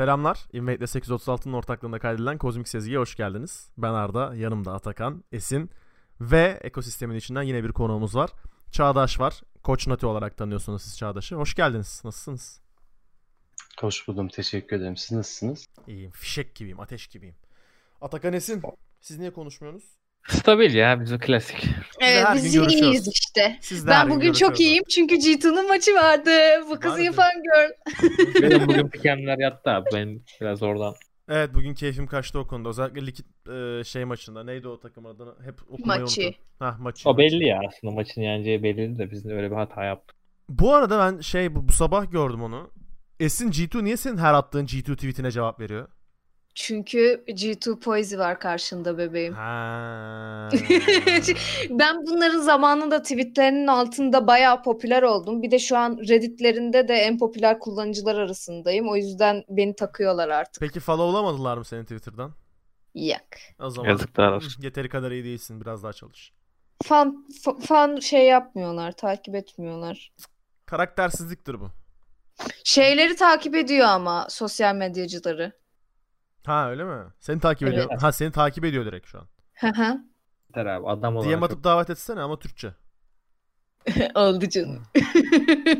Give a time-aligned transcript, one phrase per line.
[0.00, 0.46] Selamlar.
[0.52, 3.70] Invade 836'nın ortaklığında kaydedilen Kozmik Sezgi'ye hoş geldiniz.
[3.78, 5.70] Ben Arda, yanımda Atakan, Esin
[6.20, 8.30] ve ekosistemin içinden yine bir konuğumuz var.
[8.70, 9.40] Çağdaş var.
[9.62, 11.36] Koç Nati olarak tanıyorsunuz siz Çağdaş'ı.
[11.36, 12.02] Hoş geldiniz.
[12.04, 12.60] Nasılsınız?
[13.80, 14.28] Hoş buldum.
[14.28, 14.96] Teşekkür ederim.
[14.96, 15.66] Siz nasılsınız?
[15.86, 16.10] İyiyim.
[16.10, 16.80] Fişek gibiyim.
[16.80, 17.36] Ateş gibiyim.
[18.00, 18.62] Atakan Esin.
[19.00, 19.99] Siz niye konuşmuyorsunuz?
[20.28, 21.68] Stabil ya bizim klasik.
[22.00, 23.58] Evet biz iyiyiz işte.
[23.60, 26.30] Siz Ben gün bugün çok iyiyim çünkü G2'nun maçı vardı.
[26.70, 27.70] Bu kızı yapan gör.
[28.42, 29.88] Benim bugün pikemler yattı abi.
[29.94, 30.94] Benim biraz oradan.
[31.28, 32.68] Evet bugün keyfim kaçtı o konuda.
[32.68, 34.44] Özellikle likit e, şey maçında.
[34.44, 35.34] Neydi o takım adını?
[35.44, 36.20] Hep okumayı Maçı.
[36.22, 36.40] unuttum.
[36.58, 37.08] Hah maçı.
[37.08, 40.16] O belli ya aslında maçın yeneceği belliydi de biz de öyle bir hata yaptık.
[40.48, 42.70] Bu arada ben şey bu, bu sabah gördüm onu.
[43.20, 45.88] Esin G2 niye senin her attığın G2 tweetine cevap veriyor?
[46.54, 49.34] Çünkü G2 Poise var karşında bebeğim.
[49.34, 50.48] Ha.
[51.70, 55.42] Ben bunların zamanında tweetlerinin altında bayağı popüler oldum.
[55.42, 58.88] Bir de şu an Reddit'lerinde de en popüler kullanıcılar arasındayım.
[58.88, 60.60] O yüzden beni takıyorlar artık.
[60.60, 62.32] Peki followlamadılar mı seni Twitter'dan?
[62.94, 63.38] Yak.
[63.60, 64.62] O zaman Yazıklar olsun.
[64.62, 65.60] yeteri kadar iyi değilsin.
[65.60, 66.32] Biraz daha çalış.
[66.84, 70.12] Fan, fa- fan şey yapmıyorlar, takip etmiyorlar.
[70.66, 71.70] Karaktersizliktir bu.
[72.64, 75.52] Şeyleri takip ediyor ama sosyal medyacıları.
[76.46, 77.04] Ha öyle mi?
[77.20, 77.78] Seni takip Evet.
[77.78, 78.00] ediyor.
[78.00, 79.26] Ha seni takip ediyor direkt şu an.
[79.54, 79.98] Hı hı.
[80.54, 81.38] Abi adam olarak.
[81.38, 82.74] DM atıp davet etsene ama Türkçe.
[84.14, 84.82] Oldu canım.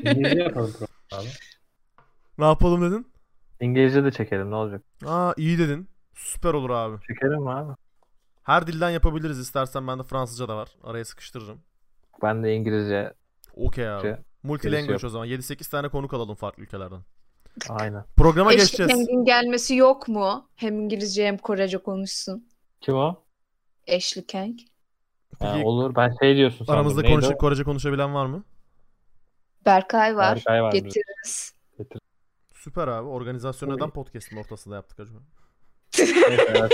[0.05, 1.28] İngilizce yapalım program abi.
[2.38, 3.12] Ne yapalım dedin?
[3.61, 4.83] İngilizce de çekelim ne olacak?
[5.06, 5.88] Aa iyi dedin.
[6.14, 6.97] Süper olur abi.
[7.06, 7.72] Çekelim abi?
[8.42, 10.69] Her dilden yapabiliriz istersen bende Fransızca da var.
[10.84, 11.61] Araya sıkıştırırım.
[12.22, 13.14] Ben de İngilizce.
[13.55, 14.16] Okey abi.
[14.42, 15.27] Multilanguage o zaman.
[15.28, 17.00] 7-8 tane konuk alalım farklı ülkelerden.
[17.69, 18.05] Aynen.
[18.17, 18.93] Programa Eşlik geçeceğiz.
[18.93, 20.48] Heng'in gelmesi yok mu?
[20.56, 22.48] Hem İngilizce hem Korece konuşsun.
[22.81, 23.23] Kim o?
[23.97, 24.59] Ashley Heng.
[25.41, 26.75] Ha, Peki, olur ben şey diyorsun sandım.
[26.75, 27.39] Aramızda konuş o?
[27.39, 28.45] Korece konuşabilen var mı?
[29.67, 30.37] Berkay var.
[30.37, 30.73] Berkay var.
[30.73, 31.55] Getiririz.
[32.55, 33.09] Süper abi.
[33.09, 35.19] Organizasyonu neden podcast'ın ortasında yaptık acaba?
[35.98, 36.73] Evet, evet.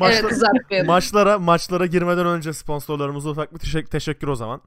[0.00, 0.86] Maçla- Evet uzatmayalım.
[0.86, 4.60] maçlara maçlara girmeden önce sponsorlarımıza ufak bir teşek- teşekkür o zaman.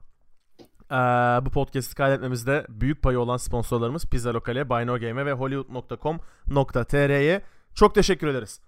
[0.92, 0.96] Ee,
[1.44, 7.42] bu podcast'i kaydetmemizde büyük payı olan sponsorlarımız Pizza Lokale, Buy No Game'e ve Hollywood.com.tr'ye
[7.74, 8.60] çok teşekkür ederiz.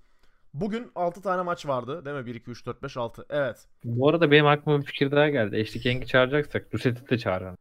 [0.55, 2.27] Bugün 6 tane maç vardı değil mi?
[2.27, 3.27] 1, 2, 3, 4, 5, 6.
[3.31, 3.67] Evet.
[3.85, 5.57] Bu arada benim aklıma bir fikir daha geldi.
[5.57, 7.57] Eşlik Yeng'i çağıracaksak Lucet'i de çağıralım.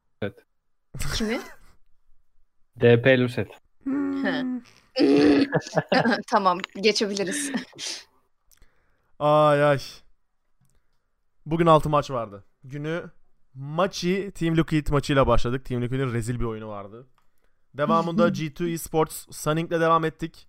[1.15, 1.39] Kimi?
[2.81, 3.47] DP Lucet.
[4.23, 4.43] He.
[6.27, 7.51] tamam geçebiliriz.
[9.19, 9.79] Ay ay.
[11.45, 12.43] Bugün 6 maç vardı.
[12.63, 13.03] Günü
[13.55, 15.65] maçı Team Liquid maçıyla başladık.
[15.65, 17.07] Team Liquid'in rezil bir oyunu vardı.
[17.73, 20.47] Devamında G2 Esports Sunning'le devam ettik.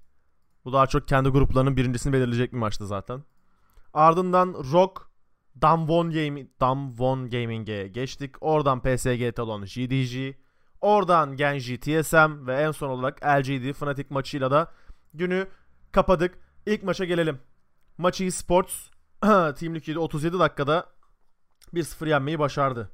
[0.64, 3.24] Bu daha çok kendi gruplarının birincisini belirleyecek bir maçtı zaten.
[3.94, 5.10] Ardından Rock
[5.62, 8.34] Damwon Gaming Damwon Gaming'e geçtik.
[8.40, 10.34] Oradan PSG Talon GDG.
[10.80, 14.72] Oradan Genji TSM ve en son olarak LGD Fnatic maçıyla da
[15.14, 15.48] günü
[15.92, 16.38] kapadık.
[16.66, 17.38] İlk maça gelelim.
[17.98, 18.74] Maçı Sports
[19.20, 20.93] Team Liquid'i 37 dakikada
[21.74, 22.90] 1-0 yenmeyi başardı.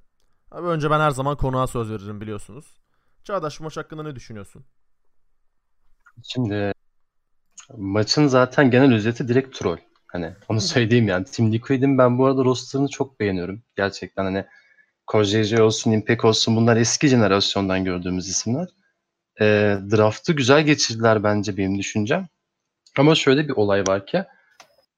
[0.50, 2.80] Abi önce ben her zaman konuğa söz veririm biliyorsunuz.
[3.24, 4.64] Çağdaş bu maç hakkında ne düşünüyorsun?
[6.24, 6.72] Şimdi
[7.76, 9.78] maçın zaten genel özeti direkt troll.
[10.06, 11.24] Hani onu söyleyeyim yani.
[11.24, 13.62] Team Liquid'in ben bu arada rosterını çok beğeniyorum.
[13.76, 14.46] Gerçekten hani
[15.12, 18.68] KJJ olsun, Impact olsun bunlar eski jenerasyondan gördüğümüz isimler.
[19.40, 22.28] Ee, draft'ı güzel geçirdiler bence benim düşüncem.
[22.98, 24.24] Ama şöyle bir olay var ki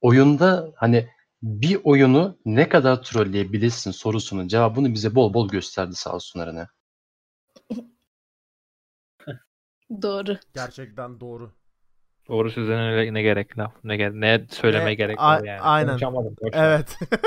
[0.00, 1.08] oyunda hani
[1.42, 6.66] bir oyunu ne kadar trolleyebilirsin sorusunun cevabını bize bol bol gösterdi sağ olsunlar hani.
[10.02, 10.38] Doğru.
[10.54, 11.52] Gerçekten doğru.
[12.28, 15.60] Doğru sözüne ne, gerek laf ne, ge- ne söyleme Ne- gerek a- var yani.
[15.60, 15.88] aynen.
[15.88, 16.64] Konuşamadım, boş ver.
[16.64, 16.98] Evet.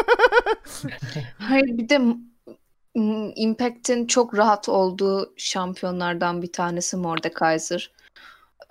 [1.38, 7.92] Hayır bir de m- Impact'in çok rahat olduğu şampiyonlardan bir tanesi Mordekaiser.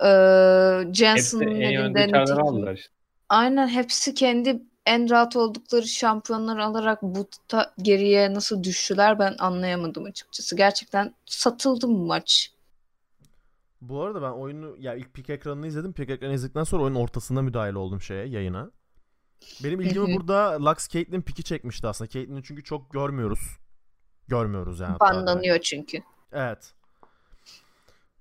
[0.03, 2.89] Ee, Hepsi Jensen'ın en önde nitekim- aldılar işte.
[3.29, 10.05] Aynen hepsi kendi en rahat oldukları şampiyonlar alarak bu ta- geriye nasıl düştüler ben anlayamadım
[10.05, 10.55] açıkçası.
[10.55, 12.51] Gerçekten satıldı bu maç.
[13.81, 15.93] Bu arada ben oyunu ya ilk pik ekranını izledim.
[15.93, 18.71] Pik ekranı izledikten sonra oyunun ortasında müdahale oldum şeye yayına.
[19.63, 22.09] Benim ilgimi burada Lux Caitlyn piki çekmişti aslında.
[22.09, 23.57] Caitlyn'i çünkü çok görmüyoruz.
[24.27, 24.99] Görmüyoruz yani.
[24.99, 26.03] Banlanıyor çünkü.
[26.31, 26.73] Evet.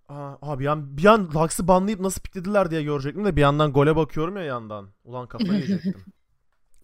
[0.09, 3.73] Aa, abi bir an, bir an Lux'ı banlayıp nasıl piklediler diye görecektim de bir yandan
[3.73, 4.89] gole bakıyorum ya yandan.
[5.05, 6.05] Ulan kafayı yiyecektim.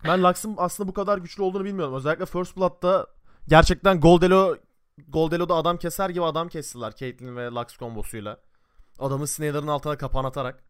[0.05, 1.95] ben Lux'ın aslında bu kadar güçlü olduğunu bilmiyordum.
[1.95, 3.07] Özellikle First Blood'da
[3.49, 4.57] gerçekten Goldelo
[5.09, 8.41] Goldelo'da adam keser gibi adam kestiler Caitlyn ve Lux kombosuyla.
[8.99, 10.65] Adamın Snyder'ın altına kapan atarak.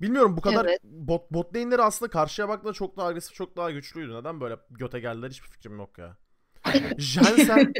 [0.00, 0.80] Bilmiyorum bu kadar Evet.
[0.84, 4.14] bot, bot lane'leri aslında karşıya baktığında çok daha agresif, çok daha güçlüydü.
[4.14, 6.16] Neden böyle göte geldiler hiçbir fikrim yok ya.
[6.98, 7.72] Jensen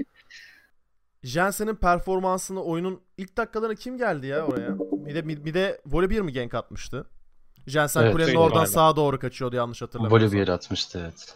[1.22, 4.78] Jensen'in performansını oyunun ilk dakikalarına kim geldi ya oraya?
[4.78, 7.06] Bir de bir, bir de voley bir mi gank atmıştı?
[7.66, 8.66] Jensen Evet, kulenin oradan galiba.
[8.66, 10.18] sağa doğru kaçıyordu yanlış hatırlamıyorsam.
[10.18, 11.34] Voley bir yere atmıştı evet.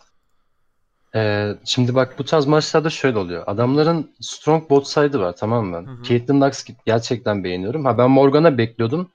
[1.14, 3.44] Ee, şimdi bak bu tarz maçlarda şöyle oluyor.
[3.46, 5.76] Adamların strong bot side'ı var tamam mı?
[5.76, 6.02] Hı hı.
[6.02, 7.84] Caitlyn Lux gerçekten beğeniyorum.
[7.84, 9.10] Ha ben Morgana bekliyordum.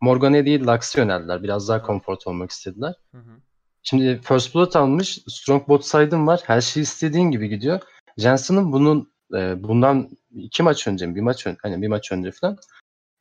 [0.00, 1.42] Morgana'ya değil Lux'a yöneldiler.
[1.42, 2.94] Biraz daha comfort olmak istediler.
[3.12, 3.30] Hı hı.
[3.82, 5.18] Şimdi First Blood almış.
[5.28, 6.40] Strong bot side'ın var.
[6.44, 7.80] Her şey istediğin gibi gidiyor.
[8.18, 11.14] Jensen'ın bunun e, bundan iki maç önce mi?
[11.14, 12.58] Bir maç önce, hani bir maç önce falan.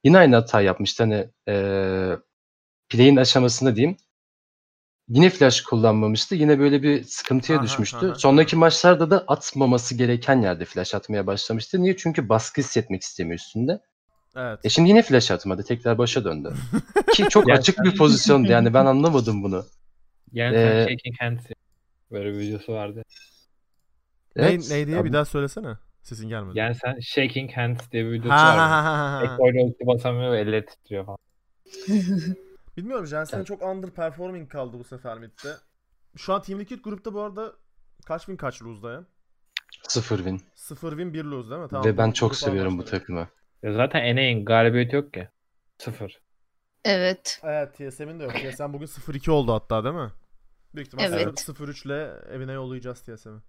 [0.04, 1.04] Yine aynı hata yapmıştı.
[1.04, 2.18] Hani e,
[2.90, 3.98] play'in aşamasında diyeyim.
[5.10, 6.36] Yine flash kullanmamıştı.
[6.36, 7.98] Yine böyle bir sıkıntıya Aha, düşmüştü.
[8.08, 8.16] aha.
[8.16, 11.82] Sonraki maçlarda da atmaması gereken yerde flash atmaya başlamıştı.
[11.82, 11.98] Niye?
[11.98, 13.82] Çünkü baskı hissetmek istemiyor üstünde.
[14.36, 14.60] Evet.
[14.64, 15.64] E şimdi yine flash atmadı.
[15.64, 16.54] Tekrar başa döndü.
[17.14, 18.52] Ki çok açık bir pozisyondu.
[18.52, 19.66] Yani ben anlamadım bunu.
[20.32, 21.46] Yani Ee, Shaking Hands
[22.12, 23.04] böyle bir videosu vardı.
[24.36, 25.78] Evet, ne, ne diye ya bir daha söylesene.
[26.02, 26.60] Sesin gelmedi.
[26.60, 28.58] Yani sen Shaking Hands diye bir videosu ha, var.
[28.58, 29.22] ha, ha, ha.
[29.22, 31.18] Tek böyle ulti basamıyor ve elleri titriyor falan.
[32.78, 35.56] Bilmiyorum Jensen çok underperforming kaldı bu sefer midde.
[36.18, 37.54] Şu an Team Liquid grupta bu arada
[38.06, 39.06] kaç win kaç lose'da ya?
[39.88, 40.42] Sıfır win.
[40.56, 41.68] 0 win 1 lose değil mi?
[41.70, 41.86] Tamam.
[41.86, 43.28] Ve ben çok grup seviyorum bu takımı.
[43.64, 45.30] Ya zaten NA'in galibiyeti yok ki.
[45.78, 46.22] Sıfır.
[46.86, 47.42] Evet.
[47.44, 48.34] Evet TSM'in de yok.
[48.34, 50.12] TSM bugün 0-2 oldu hatta değil mi?
[50.76, 51.40] Büyük ihtimal Evet.
[51.40, 53.42] 0-3 ile evine yollayacağız TSM'i.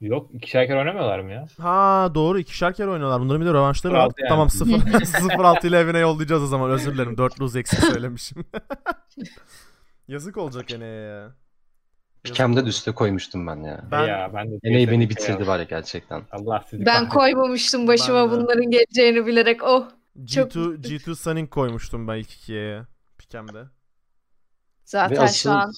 [0.00, 1.46] Yok ikişer kere oynamıyorlar mı ya?
[1.60, 3.20] Ha doğru ikişer kere oynuyorlar.
[3.20, 4.06] Bunların bir de rövanşları var.
[4.08, 4.28] 0-6 yani.
[4.28, 6.70] Tamam 0 0-6 ile evine yollayacağız o zaman.
[6.70, 7.18] Özür dilerim.
[7.18, 8.44] 4 lose eksik söylemişim.
[10.08, 11.30] Yazık olacak Ene'ye ya.
[12.22, 12.66] Pikem'de oldu.
[12.66, 13.84] de üste koymuştum ben ya.
[13.90, 15.46] Ben- ya ben de Ene'yi beni bitirdi ya.
[15.46, 16.22] var ya gerçekten.
[16.32, 18.42] Allah sizi Ben koymamıştım başıma Ben de.
[18.42, 19.62] bunların geleceğini bilerek.
[19.64, 19.84] Oh.
[20.34, 22.82] Çok G2, G2 Sunning koymuştum ben ilk ikiye
[23.18, 23.64] Pikem'de.
[24.84, 25.72] Zaten Ve asıl şu an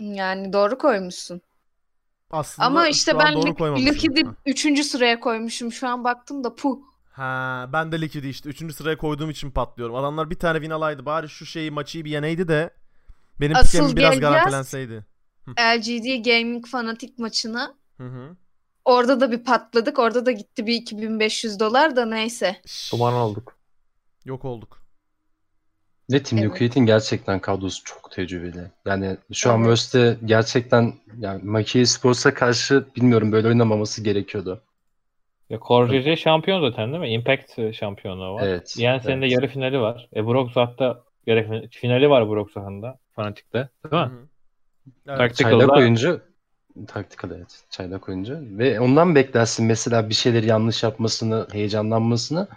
[0.00, 1.40] yani doğru koymuşsun.
[2.30, 3.36] Aslında Ama işte ben.
[3.76, 4.34] Liquid'i Ha.
[4.46, 4.84] 3.
[4.84, 5.72] sıraya koymuşum.
[5.72, 6.78] Şu an baktım da puh.
[7.10, 8.74] Ha, ben de Liquid'i işte 3.
[8.74, 9.94] sıraya koyduğum için patlıyorum.
[9.94, 11.06] Adamlar bir tane win alaydı.
[11.06, 12.70] Bari şu şeyi maçı bir yeneydi de
[13.40, 15.06] benim Asıl Pikem'im biraz garantilenseydi.
[15.48, 17.74] LGD Gaming Fanatik maçına.
[17.96, 18.36] Hı hı.
[18.84, 19.98] Orada da bir patladık.
[19.98, 22.56] Orada da gitti bir 2500 dolar da neyse.
[22.92, 23.56] Duman olduk.
[24.24, 24.82] Yok olduk.
[26.12, 26.52] Ve Team Evet.
[26.52, 28.62] Liquid'in gerçekten kadrosu çok tecrübeli.
[28.86, 29.64] Yani şu an Evet.
[29.64, 34.60] Worst'te gerçekten yani Maki Sports'a karşı bilmiyorum böyle oynamaması gerekiyordu.
[35.50, 35.58] Ya
[35.88, 37.08] JJ şampiyon zaten değil mi?
[37.08, 38.42] Impact şampiyonu var.
[38.46, 38.74] Evet.
[38.78, 39.34] Yani senin de evet.
[39.34, 40.08] yarı finali var.
[40.16, 42.98] E Broxat'ta yarı finali, var Broxat'ın da.
[43.12, 43.68] Fanatik'te.
[43.92, 44.10] Değil mi?
[45.08, 45.18] Evet.
[45.18, 46.20] Tactical'da- Çaylak oyuncu
[46.86, 47.64] taktikal evet.
[47.70, 48.38] Çaylak oyuncu.
[48.40, 52.48] Ve ondan beklersin mesela bir şeyleri yanlış yapmasını, heyecanlanmasını.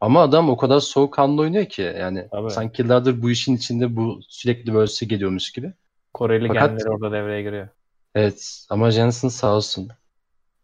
[0.00, 2.50] Ama adam o kadar soğukkanlı oynuyor ki yani Tabii.
[2.50, 5.72] sanki yıllardır bu işin içinde bu sürekli verse'e geliyormuş gibi.
[6.14, 7.68] Koreli Fakat- genleri orada devreye giriyor.
[8.14, 9.88] Evet ama Jensen sağ olsun.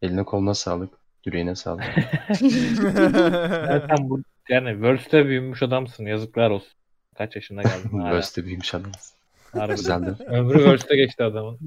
[0.03, 0.91] Eline koluna sağlık.
[1.27, 1.85] Yüreğine sağlık.
[2.41, 6.07] Zaten bu yani Worlds'te büyümüş adamsın.
[6.07, 6.73] Yazıklar olsun.
[7.19, 8.23] Kaç yaşında geldin hala.
[8.37, 8.91] Büyümüş adam.
[9.53, 9.75] Harbi.
[9.75, 10.15] Güzeldi.
[10.27, 11.59] Ömrü Worlds'te geçti adamın.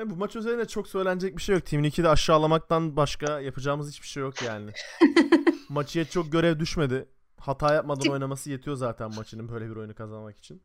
[0.00, 1.66] Yani bu maç üzerine çok söylenecek bir şey yok.
[1.66, 4.70] Team Liquid'i aşağılamaktan başka yapacağımız hiçbir şey yok yani.
[5.68, 7.08] Maçıya çok görev düşmedi.
[7.38, 10.62] Hata yapmadan Tip- oynaması yetiyor zaten maçının böyle bir oyunu kazanmak için.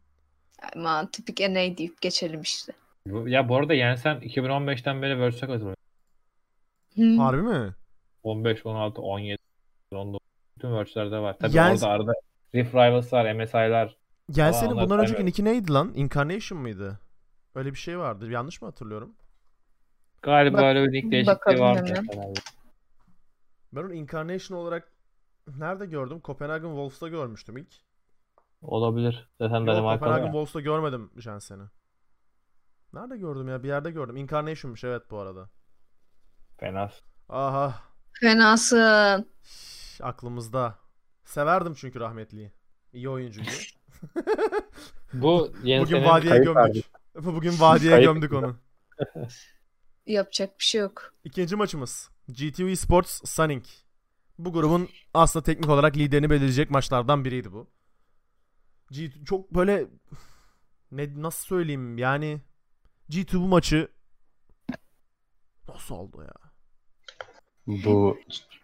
[0.75, 2.73] Aman tipik NA deyip geçelim işte.
[3.07, 5.75] Bu- Ya bu arada Yensen 2015'ten beri Worlds'e katılıyor.
[6.95, 7.17] Hı.
[7.17, 7.75] Harbi mi?
[8.23, 9.37] 15, 16, 17,
[9.91, 10.19] 19.
[10.57, 11.37] Bütün Worlds'lerde var.
[11.39, 12.13] Tabii Yani- orada arada
[12.55, 13.97] Rift Rivals var, MSI'lar.
[14.37, 15.91] Onlar bundan önceki nicki neydi lan?
[15.95, 16.99] Incarnation mıydı?
[17.55, 18.31] Öyle bir şey vardı.
[18.31, 19.15] Yanlış mı hatırlıyorum?
[20.25, 21.93] Galiba Bak- öyle bir değişikliği vardı.
[21.95, 22.33] hemen.
[23.73, 24.91] Ben onu Incarnation olarak
[25.57, 26.21] nerede gördüm?
[26.23, 27.73] Copenhagen Wolves'ta görmüştüm ilk.
[28.61, 29.29] Olabilir.
[29.41, 30.25] Zaten Yok Danimarka'da Copenhagen.
[30.25, 31.63] Wolves'ta görmedim Jensen'i.
[32.93, 33.63] Nerede gördüm ya?
[33.63, 34.17] Bir yerde gördüm.
[34.17, 35.49] Incarnation'mış evet bu arada.
[36.57, 36.91] Fena.
[37.29, 37.75] Aha.
[38.21, 39.29] Fenasın.
[39.43, 40.75] Şş, aklımızda.
[41.25, 42.51] Severdim çünkü rahmetliyi.
[42.93, 43.49] İyi oyuncuydu.
[45.13, 46.85] Bu Bugün vadiye gömdük.
[47.15, 48.55] Bugün vadiye gömdük onu.
[50.05, 51.13] Yapacak bir şey yok.
[51.23, 52.09] İkinci maçımız.
[52.27, 53.65] GTV Sports Sunning.
[54.37, 57.67] Bu grubun aslında teknik olarak liderini belirleyecek maçlardan biriydi bu.
[58.91, 59.87] G çok böyle
[60.91, 62.41] ne nasıl söyleyeyim yani
[63.09, 63.87] G2 bu maçı
[65.67, 66.44] nasıl oldu ya?
[67.67, 68.17] Bu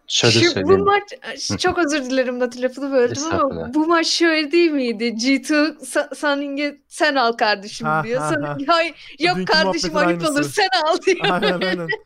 [0.07, 0.85] şöyle Şu, bu söyleyeyim.
[0.85, 5.03] maç çok özür dilerim da lafını böldüm ama bu maç şöyle değil miydi?
[5.03, 8.21] G2 Sa- Sunning'e sen al kardeşim Ha, diyor.
[8.21, 11.17] ha, hayır yap Dünkü kardeşim ayıp olur sen al diyor.
[11.29, 11.87] Aynen aynen.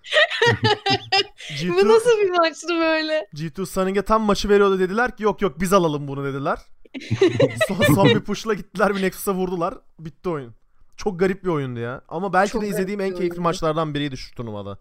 [1.50, 3.28] Bu G2, nasıl bir maçtı böyle?
[3.36, 6.60] G2 Sunning'e tam maçı veriyordu dediler ki yok yok biz alalım bunu dediler.
[7.68, 9.74] son, son bir push'la gittiler bir Nexus'a vurdular.
[10.00, 10.54] Bitti oyun.
[10.98, 12.02] Çok garip bir oyundu ya.
[12.08, 13.42] Ama belki Çok de izlediğim en keyifli oyundu.
[13.42, 14.78] maçlardan biriydi şu turnuvada.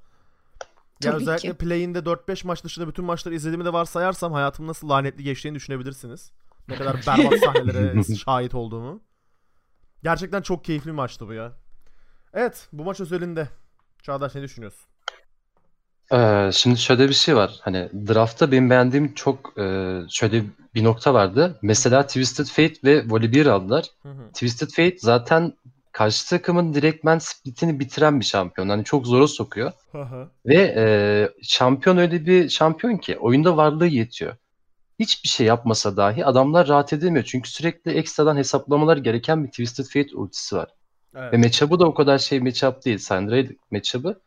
[1.05, 1.59] Ya Tabii özellikle ki.
[1.59, 6.33] play'inde 4-5 maç dışında bütün maçları izlediğimi de varsayarsam hayatım nasıl lanetli geçtiğini düşünebilirsiniz.
[6.69, 9.03] Ne kadar berbat sahnelere şahit olduğumu.
[10.03, 11.53] Gerçekten çok keyifli bir maçtı bu ya.
[12.33, 13.49] Evet bu maç özelinde.
[14.03, 14.87] Çağdaş ne düşünüyorsun?
[16.13, 17.59] Ee, şimdi şöyle bir şey var.
[17.63, 20.45] Hani draftta benim beğendiğim çok e, şöyle
[20.75, 21.59] bir nokta vardı.
[21.63, 23.85] Mesela Twisted Fate ve Volibear aldılar.
[24.03, 24.29] Hı hı.
[24.33, 25.53] Twisted Fate zaten
[25.95, 28.69] karşı takımın direktmen splitini bitiren bir şampiyon.
[28.69, 29.73] Hani çok zora sokuyor.
[30.47, 30.85] Ve e,
[31.43, 34.37] şampiyon öyle bir şampiyon ki oyunda varlığı yetiyor.
[34.99, 37.25] Hiçbir şey yapmasa dahi adamlar rahat edemiyor.
[37.25, 40.69] Çünkü sürekli ekstradan hesaplamalar gereken bir Twisted Fate ultisi var.
[41.15, 41.39] Ve Evet.
[41.39, 42.99] matchup'ı da o kadar şey matchup değil.
[42.99, 44.21] Syndra matchup'ı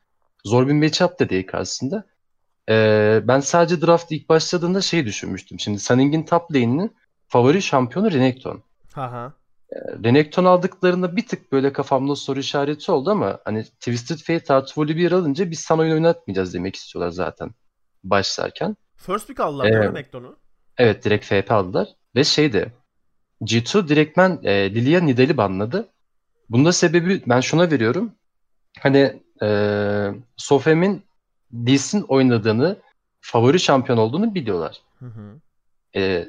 [0.45, 2.05] zor bir matchup da değil karşısında.
[2.69, 5.59] Ee, ben sadece draft ilk başladığında şey düşünmüştüm.
[5.59, 6.95] Şimdi Sunning'in top lane'inin
[7.27, 8.63] favori şampiyonu Renekton.
[8.93, 9.33] Hı hı.
[10.03, 15.11] Renekton aldıklarında bir tık böyle kafamda soru işareti oldu ama hani Twisted Fate artı Volibear
[15.11, 17.51] alınca biz sana oyun oynatmayacağız demek istiyorlar zaten
[18.03, 18.77] başlarken.
[18.95, 20.37] First pick aldılar Ee, değil mi Nekton'u?
[20.77, 21.87] Evet direkt FP aldılar.
[22.15, 22.73] Ve şeydi
[23.41, 25.87] G2 direktmen e, Lilia Nidal'i banladı.
[26.49, 28.11] Bunda sebebi ben şuna veriyorum.
[28.79, 29.49] Hani e,
[30.37, 31.03] Sofem'in
[31.67, 32.77] Lee Sin oynadığını
[33.21, 34.81] favori şampiyon olduğunu biliyorlar.
[34.99, 35.39] Hı hı.
[35.95, 36.27] E,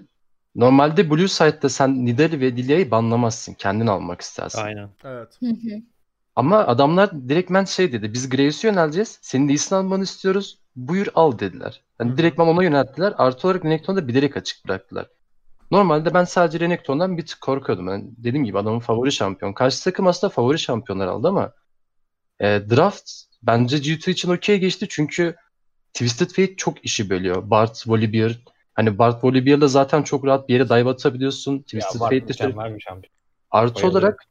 [0.58, 3.54] normalde Blue Side'da sen Nidal'i ve Lilia'yı banlamazsın.
[3.54, 4.62] Kendin almak istersin.
[4.62, 4.88] Aynen.
[5.04, 5.28] Evet.
[5.40, 5.82] Hı hı.
[6.36, 8.12] Ama adamlar direktmen şey dedi.
[8.12, 9.18] Biz Graves'i yöneleceğiz.
[9.22, 10.58] Senin Sin almanı istiyoruz.
[10.76, 11.82] Buyur al dediler.
[11.98, 12.16] Hani hı.
[12.16, 13.14] direktmen ona yönelttiler.
[13.18, 15.06] Artı olarak Renekton'u da bilerek açık bıraktılar.
[15.70, 17.88] Normalde ben sadece Renekton'dan bir tık korkuyordum.
[17.88, 19.52] Yani dediğim gibi adamın favori şampiyon.
[19.52, 21.52] Karşı takım aslında favori şampiyonlar aldı ama
[22.40, 23.10] e, draft
[23.42, 25.36] bence G2 için okey geçti çünkü
[25.92, 27.50] Twisted Fate çok işi bölüyor.
[27.50, 28.38] Bart, Volibear.
[28.78, 31.58] Hani Bart, Volibear'la zaten çok rahat bir yere dive atabiliyorsun.
[31.58, 32.34] Twisted Fate'de bir
[32.80, 33.02] şampiyon.
[33.50, 34.24] Artı olarak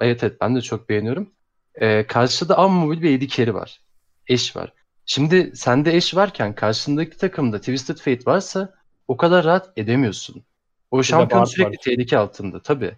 [0.00, 1.30] evet evet ben de çok beğeniyorum.
[1.74, 3.80] Ee, karşıda Ammobil ve AD Carry var.
[4.26, 4.72] Eş var.
[5.06, 8.74] Şimdi sende eş varken karşındaki takımda Twisted Fate varsa
[9.08, 10.44] o kadar rahat edemiyorsun.
[10.90, 11.82] O şampiyon Bard sürekli var.
[11.84, 12.96] tehlike altında tabii.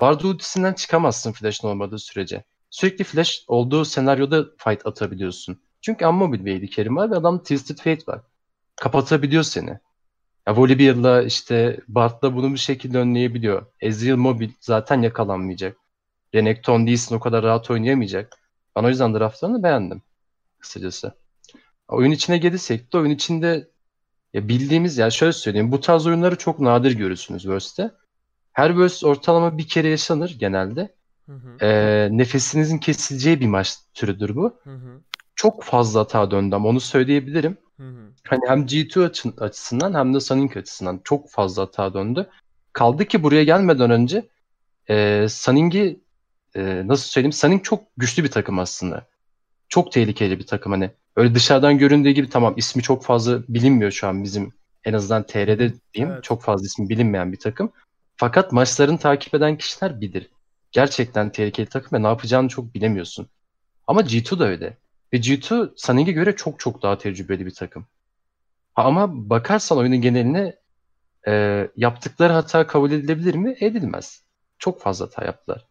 [0.00, 2.44] Bard ultisinden çıkamazsın flash'ın olmadığı sürece.
[2.70, 5.60] Sürekli flash olduğu senaryoda fight atabiliyorsun.
[5.80, 8.20] Çünkü Ammobil ve AD Carry var ve adamda Twisted Fate var.
[8.76, 9.78] Kapatabiliyor seni.
[10.50, 13.66] Ya Volibear'la işte Bard'la bunu bir şekilde önleyebiliyor.
[13.80, 15.76] Ezreal Mobil zaten yakalanmayacak.
[16.34, 18.38] Renekton değilsin o kadar rahat oynayamayacak.
[18.76, 20.02] Ben o yüzden draftlarını beğendim.
[20.58, 21.14] Kısacası.
[21.88, 23.70] Oyun içine gelirsek de oyun içinde
[24.34, 27.90] ya bildiğimiz ya şöyle söyleyeyim bu tarz oyunları çok nadir görürsünüz Worlds'te.
[28.52, 30.94] Her Worlds ortalama bir kere yaşanır genelde.
[31.26, 31.66] Hı hı.
[31.66, 34.60] Ee, nefesinizin kesileceği bir maç türüdür bu.
[34.64, 35.00] Hı hı.
[35.34, 37.58] Çok fazla hata döndü ama onu söyleyebilirim.
[38.28, 42.26] Hani hem G2 açı- açısından hem de Sunning açısından çok fazla hata döndü.
[42.72, 44.28] Kaldı ki buraya gelmeden önce
[44.90, 46.00] e, Sunning'i
[46.56, 47.32] e, nasıl söyleyeyim?
[47.32, 49.06] Sunning çok güçlü bir takım aslında.
[49.68, 50.90] Çok tehlikeli bir takım hani.
[51.16, 54.52] Öyle dışarıdan göründüğü gibi tamam ismi çok fazla bilinmiyor şu an bizim
[54.84, 56.12] en azından TR'de diyeyim.
[56.14, 56.24] Evet.
[56.24, 57.72] Çok fazla ismi bilinmeyen bir takım.
[58.16, 60.30] Fakat maçlarını takip eden kişiler bilir.
[60.72, 63.28] Gerçekten tehlikeli takım ve ne yapacağını çok bilemiyorsun.
[63.86, 64.76] Ama G2 da öyle.
[65.12, 67.86] Ve G2 Sunning'e göre çok çok daha tecrübeli bir takım.
[68.84, 70.56] Ama bakarsan oyunun geneline
[71.28, 73.56] e, yaptıkları hata kabul edilebilir mi?
[73.60, 74.24] Edilmez.
[74.58, 75.66] Çok fazla hata yaptılar.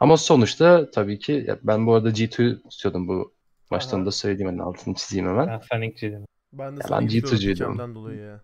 [0.00, 3.34] Ama sonuçta tabii ki ben bu arada G2 istiyordum bu
[3.70, 4.06] maçtan Aha.
[4.06, 5.48] da söyleyeyim hani altını çizeyim hemen.
[5.48, 6.26] Ben Phoenix'ciydim.
[6.52, 7.54] Ben de Ya ben gidiyorum G2'cuydum.
[7.54, 8.40] Pikem'den dolayı ya.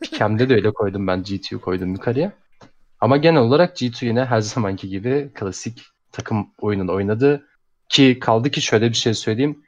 [0.00, 2.32] Pikem'de de öyle koydum ben G2'yu koydum yukarıya.
[3.00, 7.46] Ama genel olarak G2 yine her zamanki gibi klasik takım oyununu oynadı.
[7.88, 9.64] Ki kaldı ki şöyle bir şey söyleyeyim.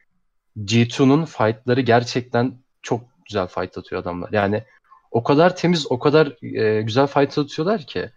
[0.58, 4.32] G2'nun fightları gerçekten çok güzel fight atıyor adamlar.
[4.32, 4.64] Yani
[5.10, 8.10] o kadar temiz, o kadar e, güzel fight atıyorlar ki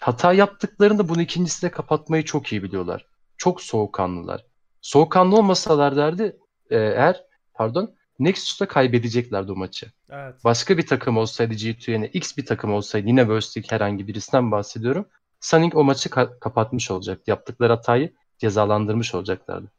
[0.00, 3.06] hata yaptıklarında bunu ikincisinde kapatmayı çok iyi biliyorlar.
[3.36, 4.46] Çok soğukkanlılar.
[4.80, 6.36] Soğukkanlı olmasalar derdi
[6.70, 9.92] e, eğer pardon Nexus'ta kaybedeceklerdi o maçı.
[10.10, 10.34] Evet.
[10.44, 15.08] Başka bir takım olsaydı G2 yerine X bir takım olsaydı yine Worst herhangi birisinden bahsediyorum.
[15.40, 17.30] Sunning o maçı ka- kapatmış olacaktı.
[17.30, 19.70] Yaptıkları hatayı cezalandırmış olacaklardı.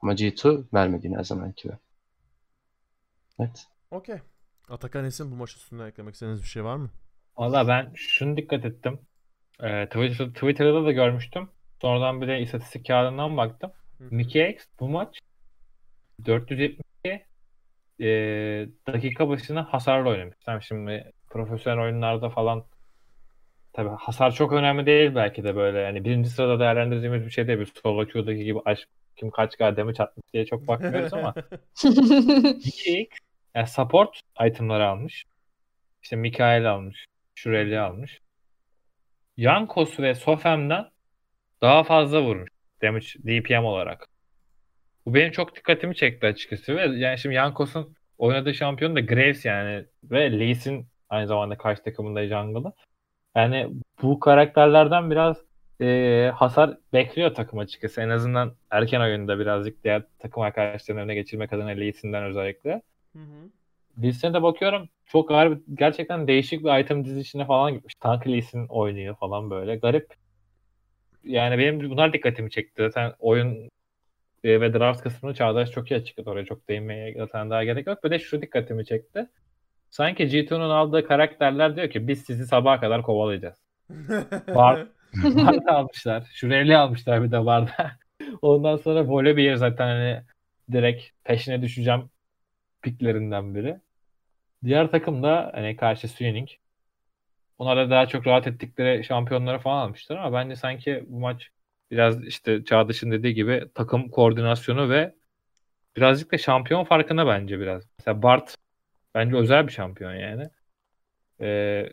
[0.00, 1.76] Ama G2 vermedi her zamanki gibi.
[3.40, 3.66] Evet.
[3.90, 4.16] Okey.
[4.68, 6.90] Atakan Esin bu maç üstüne eklemek istediğiniz bir şey var mı?
[7.36, 9.00] Valla ben şunu dikkat ettim.
[9.62, 11.48] Ee, Twitter, Twitter'da da görmüştüm.
[11.82, 13.72] Sonradan bir de istatistik kağıdından baktım.
[13.98, 14.14] Hı hı.
[14.14, 15.18] Mickey X bu maç
[16.26, 16.82] 472
[18.00, 18.06] e,
[18.86, 20.36] dakika başına hasarla oynamış.
[20.44, 22.64] Tamam şimdi profesyonel oyunlarda falan
[23.72, 25.78] tabii hasar çok önemli değil belki de böyle.
[25.78, 27.58] Yani birinci sırada değerlendirdiğimiz bir şey değil.
[27.58, 31.34] Bir solo queue'daki gibi aşk kim kaç kademe çatmış diye çok bakmıyoruz ama
[32.64, 33.18] Mickey X
[33.58, 35.24] yani support itemları almış.
[36.02, 37.06] İşte Mikael almış.
[37.34, 38.20] Shurel'i almış.
[39.36, 40.90] Yankos ve Sofem'den
[41.62, 42.50] daha fazla vurmuş.
[42.82, 44.06] Damage DPM olarak.
[45.06, 49.84] Bu benim çok dikkatimi çekti açıkçası ve yani şimdi Yankos'un oynadığı şampiyon da Graves yani
[50.04, 52.72] ve Lee Sin aynı zamanda karşı takımında jungle'ı.
[53.36, 53.70] Yani
[54.02, 55.36] bu karakterlerden biraz
[55.80, 58.00] e, hasar bekliyor takım açıkçası.
[58.00, 62.82] En azından erken oyunda birazcık diğer takım arkadaşlarının önüne geçirmek adına Lee Sin'den özellikle.
[63.18, 67.94] Hı de bakıyorum çok garip, gerçekten değişik bir item dizisine falan gitmiş.
[67.94, 69.76] Tank Lee Sin oynuyor falan böyle.
[69.76, 70.14] Garip.
[71.24, 72.82] Yani benim bunlar dikkatimi çekti.
[72.82, 73.70] Zaten oyun
[74.44, 76.30] e, ve draft kısmını Çağdaş çok iyi açıkladı.
[76.30, 78.04] Oraya çok değinmeye zaten daha gerek yok.
[78.04, 79.28] Bir de şu dikkatimi çekti.
[79.90, 83.58] Sanki G2'nun aldığı karakterler diyor ki biz sizi sabaha kadar kovalayacağız.
[84.48, 84.86] Var.
[85.24, 86.30] Barda almışlar.
[86.32, 87.92] Şureli almışlar bir de Barda.
[88.42, 90.22] Ondan sonra Volibear zaten hani
[90.72, 92.10] direkt peşine düşeceğim
[92.90, 93.80] piklerinden biri.
[94.64, 96.48] Diğer takım da hani karşı Suning.
[97.58, 101.50] Onlara daha çok rahat ettikleri şampiyonları falan almışlar ama bence sanki bu maç
[101.90, 105.14] biraz işte Çağdaş'ın dediği gibi takım koordinasyonu ve
[105.96, 107.84] birazcık da şampiyon farkına bence biraz.
[107.98, 108.54] Mesela Bart
[109.14, 110.50] bence özel bir şampiyon yani.
[111.40, 111.92] Ee,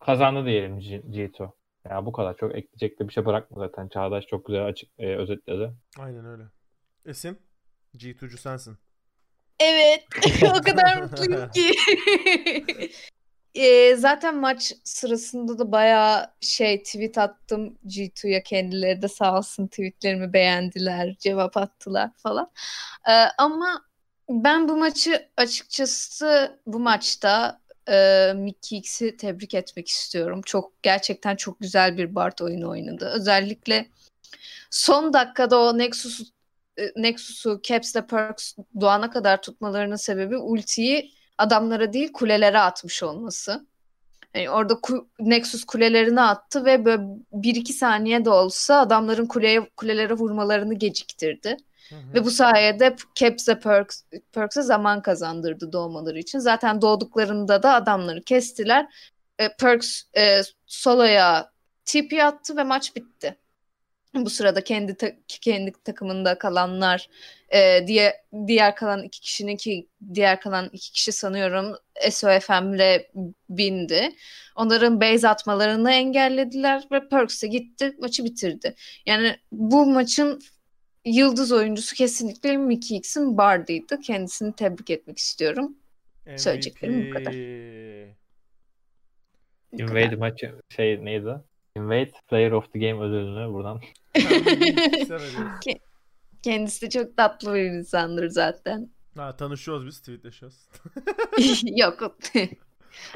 [0.00, 1.52] kazandı diyelim G- G2.
[1.90, 3.88] Ya bu kadar çok ekleyecek de bir şey bırakma zaten.
[3.88, 5.72] Çağdaş çok güzel açık e, özetledi.
[5.98, 6.42] Aynen öyle.
[7.06, 7.38] Esin,
[7.96, 8.78] G2'cu sensin.
[9.60, 10.04] Evet.
[10.42, 11.72] o kadar mutluyum ki.
[13.56, 20.32] Ee, zaten maç sırasında da bayağı şey tweet attım G2'ya kendileri de sağ olsun tweetlerimi
[20.32, 22.50] beğendiler, cevap attılar falan.
[23.08, 23.84] Ee, ama
[24.28, 30.40] ben bu maçı açıkçası bu maçta e, Mickey X'i tebrik etmek istiyorum.
[30.46, 33.12] Çok gerçekten çok güzel bir Bart oyunu oynadı.
[33.14, 33.88] Özellikle
[34.70, 36.35] son dakikada o Nexus'u e,
[36.96, 43.66] Nexus'u Caps'le Perks doğana kadar tutmalarının sebebi ultiyi adamlara değil kulelere atmış olması.
[44.34, 47.02] Yani orada ku- Nexus kulelerini attı ve böyle
[47.32, 51.56] bir iki saniye de olsa adamların kuleye, kulelere vurmalarını geciktirdi.
[51.88, 52.14] Hı hı.
[52.14, 54.02] Ve bu sayede Caps'e Perks,
[54.32, 56.38] Perks'e zaman kazandırdı doğmaları için.
[56.38, 58.86] Zaten doğduklarında da adamları kestiler.
[59.38, 61.50] E, Perks e, soloya
[61.84, 63.36] TP attı ve maç bitti.
[64.24, 67.08] Bu sırada kendi ta- kendi takımında kalanlar
[67.48, 71.76] e, diye diğer kalan iki kişinin ki diğer kalan iki kişi sanıyorum
[72.10, 73.02] SOFM'le
[73.50, 74.12] bindi.
[74.56, 78.74] Onların base atmalarını engellediler ve Perks'e gitti maçı bitirdi.
[79.06, 80.40] Yani bu maçın
[81.04, 84.00] yıldız oyuncusu kesinlikle Mickey X'in Bard'ıydı.
[84.00, 85.76] Kendisini tebrik etmek istiyorum.
[86.36, 87.32] Söyleyeceklerim bu kadar.
[89.72, 89.88] MVP.
[89.88, 90.12] Kadar.
[90.12, 91.34] maçı şey neydi?
[91.76, 93.80] Invade Player of the Game ödülünü buradan.
[96.42, 98.90] Kendisi de çok tatlı bir insandır zaten.
[99.16, 100.68] Ha, tanışıyoruz biz tweetleşiyoruz.
[101.76, 102.16] Yok.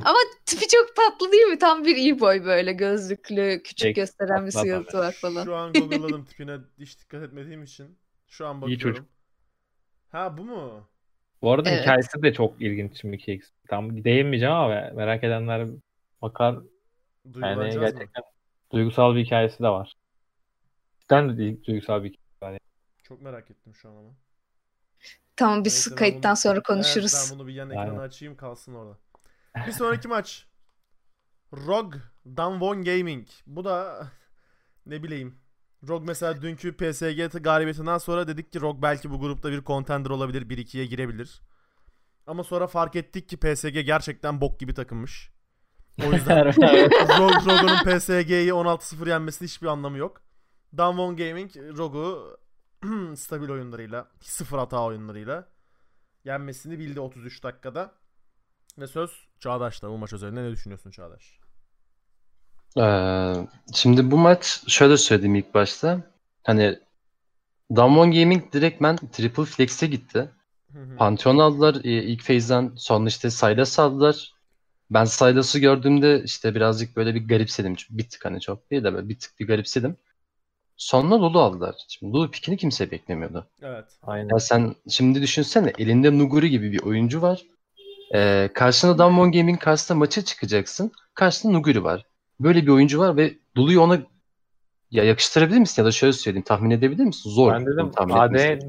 [0.04, 1.58] Ama tipi çok tatlı değil mi?
[1.58, 5.44] Tam bir iyi boy böyle gözlüklü, küçük Peki, gösteren bir suratı var falan.
[5.44, 7.98] Şu an google'ladım tipine hiç dikkat etmediğim için.
[8.28, 8.80] Şu an İyi bakıyorum.
[8.80, 9.06] çocuk.
[10.12, 10.88] Ha bu mu?
[11.42, 11.82] Bu arada Evet.
[11.82, 13.50] hikayesi de çok ilginç Mickey X.
[13.68, 15.68] Tam değinmeyeceğim ama merak edenler
[16.22, 16.52] bakar.
[16.52, 16.64] Yani
[17.34, 18.00] Duygulanacağız mı?
[18.72, 19.96] Duygusal bir hikayesi de var.
[21.00, 22.58] Cidden de duygusal bir hikaye.
[23.02, 24.10] Çok merak ettim şu an ama.
[25.36, 27.14] Tamam biz Neyse, ben kayıttan bunu- sonra konuşuruz.
[27.14, 27.98] Evet, ben bunu bir yan ekrana Aynen.
[28.00, 28.98] açayım kalsın orada.
[29.66, 30.46] Bir sonraki maç.
[31.52, 33.28] Rogue Danwon Gaming.
[33.46, 34.06] Bu da
[34.86, 35.38] ne bileyim.
[35.88, 40.42] Rogue mesela dünkü PSG galibiyetinden sonra dedik ki Rogue belki bu grupta bir contender olabilir.
[40.48, 41.40] 1-2'ye girebilir.
[42.26, 45.30] Ama sonra fark ettik ki PSG gerçekten bok gibi takımmış.
[46.08, 46.46] O yüzden
[47.18, 50.22] Rogue, Rogue'un PSG'yi 16-0 yenmesinin hiçbir anlamı yok.
[50.76, 52.36] Danwon Gaming Rogue'u
[53.16, 55.48] stabil oyunlarıyla, sıfır hata oyunlarıyla
[56.24, 57.92] yenmesini bildi 33 dakikada.
[58.78, 59.10] Ve söz
[59.40, 61.38] Çağdaş'ta bu maç üzerinde ne düşünüyorsun Çağdaş?
[62.78, 63.34] Ee,
[63.74, 66.00] şimdi bu maç şöyle söyleyeyim ilk başta.
[66.44, 66.78] Hani
[67.76, 70.30] Damwon Gaming direktmen Triple Flex'e gitti.
[70.98, 74.34] Pantheon aldılar e, ilk phase'den sonra işte Sylas aldılar.
[74.90, 77.74] Ben Sylas'ı gördüğümde işte birazcık böyle bir garipsedim.
[77.74, 79.96] Çünkü Bir tık hani çok değil de böyle bir tık bir garipsedim.
[80.76, 81.74] Sonra Lulu aldılar.
[81.88, 83.46] Şimdi Lulu pikini kimse beklemiyordu.
[83.62, 83.84] evet.
[84.02, 84.28] Aynen.
[84.28, 87.42] Ya sen şimdi düşünsene elinde Nuguri gibi bir oyuncu var.
[88.14, 90.92] Ee, karşına Damwon Gaming karşısında maça çıkacaksın.
[91.14, 92.06] Karşısında Nuguri var.
[92.40, 93.98] Böyle bir oyuncu var ve Lulu'yu ona
[94.90, 95.82] ya yakıştırabilir misin?
[95.82, 97.30] Ya da şöyle söyleyeyim tahmin edebilir misin?
[97.30, 97.52] Zor.
[97.52, 98.60] Ben dedim AD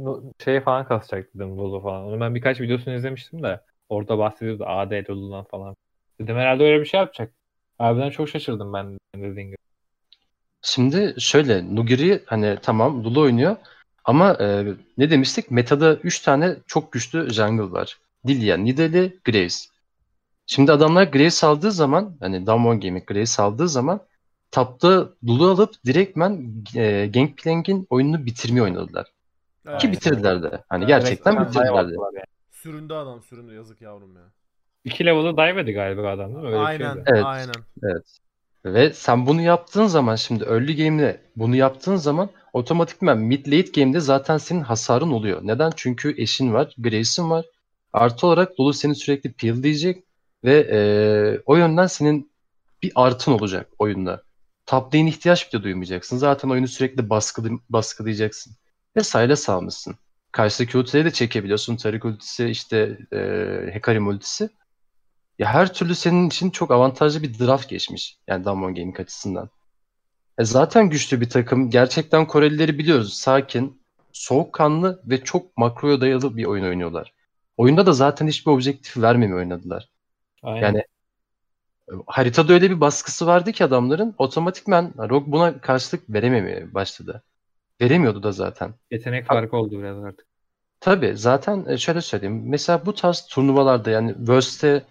[0.44, 2.06] şey falan kasacak dedim Lulu falan.
[2.06, 5.76] Onu ben birkaç videosunu izlemiştim de orada bahsediyordu AD Lulu'dan falan.
[6.22, 7.34] Dedim herhalde öyle bir şey yapacak.
[7.78, 9.58] Harbiden çok şaşırdım ben dediğin gibi.
[10.62, 13.56] Şimdi şöyle Nuguri hani tamam Lulu oynuyor
[14.06, 14.66] ama e,
[14.98, 15.52] ne demiştik?
[15.52, 18.00] Meta'da 3 tane çok güçlü jungle var.
[18.28, 19.70] Lilia, Nidalee, Graves.
[20.46, 24.00] Şimdi adamlar Graves aldığı zaman hani Damwon Gaming Graves aldığı zaman
[24.52, 29.08] tapta Lulu alıp direktmen e, Gangplank'in oyununu bitirmeyi oynadılar.
[29.68, 29.82] Evet.
[29.82, 30.64] Ki bitirdiler de.
[30.70, 31.96] Hani Evet, gerçekten Direkt bitirdiler de.
[32.52, 34.32] Süründü adam süründü yazık yavrum ya.
[34.86, 36.48] İki level'ı dive'edi galiba adam değil mi?
[36.48, 37.04] Öyle aynen şeydi.
[37.08, 37.26] Evet.
[37.26, 37.54] aynen.
[38.66, 44.00] Ve sen bunu yaptığın zaman şimdi early game'de bunu yaptığın zaman otomatikman mid late game'de
[44.00, 45.40] zaten senin hasarın oluyor.
[45.44, 45.72] Neden?
[45.76, 47.46] Çünkü eşin var, Grace'in var.
[47.94, 50.04] Artı olarak Lulu seni sürekli peel'leyecek
[50.44, 52.32] ve eee, o yönden senin
[52.84, 54.24] bir artın olacak oyunda.
[54.66, 56.18] Top lane ihtiyaç bile duymayacaksın.
[56.18, 58.54] Zaten oyunu sürekli baskılı, baskılayacaksın.
[58.98, 59.96] Ve Sylas almışsın.
[60.32, 61.76] Karşıdaki ultileri de çekebiliyorsun.
[61.76, 64.50] Tarik ultisi, işte eee Hecarim ultisi.
[65.40, 68.18] Ya her türlü senin için çok avantajlı bir draft geçmiş.
[68.28, 69.50] Yani Damwon Gaming açısından.
[70.38, 71.70] E zaten güçlü bir takım.
[71.70, 73.14] Gerçekten Korelileri biliyoruz.
[73.14, 73.82] Sakin,
[74.14, 77.14] soğukkanlı ve çok makroya dayalı bir oyun oynuyorlar.
[77.58, 79.90] Oyunda da zaten hiçbir objektif vermemi oynadılar.
[80.44, 80.62] Aynen.
[80.62, 87.24] Yani e, haritada öyle bir baskısı vardı ki adamların otomatikman Rogue buna karşılık verememeye başladı.
[87.82, 88.74] Veremiyordu da zaten.
[88.92, 90.26] Yetenek farkı oldu biraz artık.
[90.80, 92.44] Tabii zaten e, şöyle söyleyeyim.
[92.46, 94.86] Mesela bu tarz turnuvalarda yani Worlds'te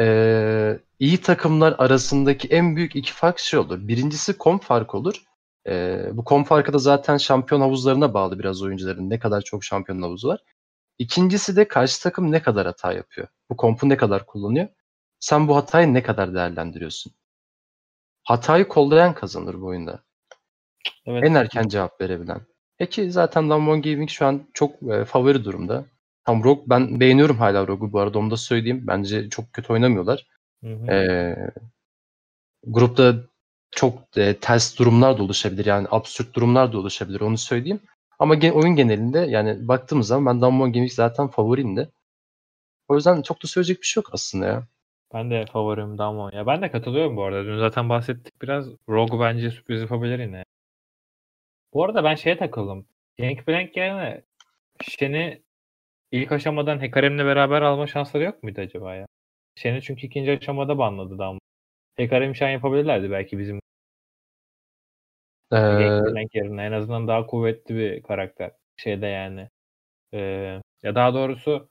[0.00, 3.88] e, iyi takımlar arasındaki en büyük iki fark şey olur.
[3.88, 5.22] Birincisi kom farkı olur.
[5.68, 9.10] E, bu kom farkı da zaten şampiyon havuzlarına bağlı biraz oyuncuların.
[9.10, 10.40] Ne kadar çok şampiyon havuzu var.
[10.98, 13.28] İkincisi de karşı takım ne kadar hata yapıyor.
[13.50, 14.68] Bu kompu ne kadar kullanıyor.
[15.20, 17.12] Sen bu hatayı ne kadar değerlendiriyorsun.
[18.24, 20.02] Hatayı kollayan kazanır bu oyunda.
[21.06, 21.24] Evet.
[21.24, 22.40] En erken cevap verebilen.
[22.78, 25.84] Peki zaten Damwon Gaming şu an çok e, favori durumda.
[26.30, 28.84] Tam Rogue ben beğeniyorum hala Rogue'u bu arada onu da söyleyeyim.
[28.86, 30.26] Bence çok kötü oynamıyorlar.
[30.64, 30.92] Hı hı.
[30.92, 31.50] Ee,
[32.66, 33.14] grupta
[33.70, 35.66] çok e, ters durumlar da oluşabilir.
[35.66, 37.80] Yani absürt durumlar da oluşabilir onu söyleyeyim.
[38.18, 41.88] Ama gen- oyun genelinde yani baktığımız zaman ben Damwon Gaming zaten favorimdi.
[42.88, 44.62] O yüzden çok da söyleyecek bir şey yok aslında ya.
[45.14, 46.32] Ben de favorim Damwon.
[46.32, 47.44] Ya ben de katılıyorum bu arada.
[47.44, 48.68] Dün zaten bahsettik biraz.
[48.88, 50.44] Rogue bence sürpriz yapabilir yine.
[51.74, 52.86] Bu arada ben şeye takıldım.
[53.18, 54.22] Gangplank yerine
[54.82, 55.42] Shen'i
[56.12, 59.06] ilk aşamadan Hecarim'le beraber alma şansları yok muydu acaba ya?
[59.54, 61.40] Shen'i çünkü ikinci aşamada banladı Damwon.
[61.96, 63.60] Hecarim Shen yapabilirlerdi belki bizim
[65.52, 65.56] Ee,
[66.34, 66.64] yerine.
[66.64, 68.50] En azından daha kuvvetli bir karakter.
[68.76, 69.48] Şeyde yani.
[70.14, 71.68] Ee, ya daha doğrusu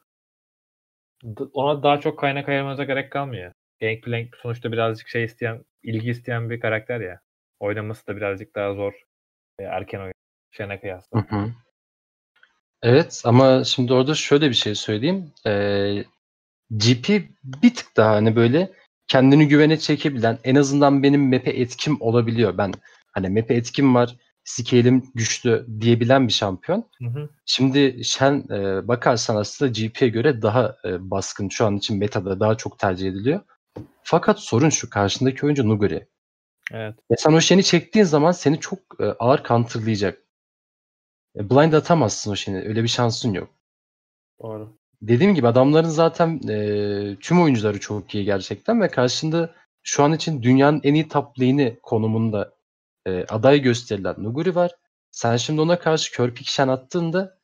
[1.54, 3.52] ona daha çok kaynak ayırmanıza gerek kalmıyor.
[3.82, 7.21] Gangplank sonuçta birazcık şey isteyen, ilgi isteyen bir karakter ya.
[7.60, 8.93] Oynaması da birazcık daha zor.
[9.60, 10.13] e, erken oyun.
[10.52, 11.21] Shen'e kıyasla.
[11.21, 11.54] Hı hı.
[12.83, 15.31] Evet ama şimdi orada şöyle bir şey söyleyeyim.
[15.47, 16.03] Ee,
[16.71, 17.09] GP
[17.43, 18.71] bir tık daha hani böyle
[19.07, 22.57] kendini güvene çekebilen en azından benim map'e etkim olabiliyor.
[22.57, 22.73] Ben
[23.11, 26.85] hani map'e etkim var, scale'im güçlü diyebilen bir şampiyon.
[26.99, 27.29] Hı hı.
[27.45, 32.55] Şimdi Shen e, bakarsan aslında GP'ye göre daha e, baskın şu an için metada daha
[32.55, 33.41] çok tercih ediliyor.
[34.03, 36.07] Fakat sorun şu karşındaki oyuncu Nuguri.
[36.71, 36.95] Evet.
[37.11, 40.28] Ve sen o Shen'i çektiğin zaman seni çok e, ağır counterlayacak.
[41.35, 42.67] E, blind atamazsın o Shen'i.
[42.67, 43.49] Öyle bir şansın yok.
[44.43, 44.77] Doğru.
[45.01, 50.43] Dediğim gibi adamların zaten e, tüm oyuncuları çok iyi gerçekten ve karşında şu an için
[50.43, 52.53] dünyanın en iyi top lane'i konumunda
[53.05, 54.71] e, aday gösterilen Nuguri var.
[55.11, 57.37] Sen şimdi ona karşı kör pick Shen attığında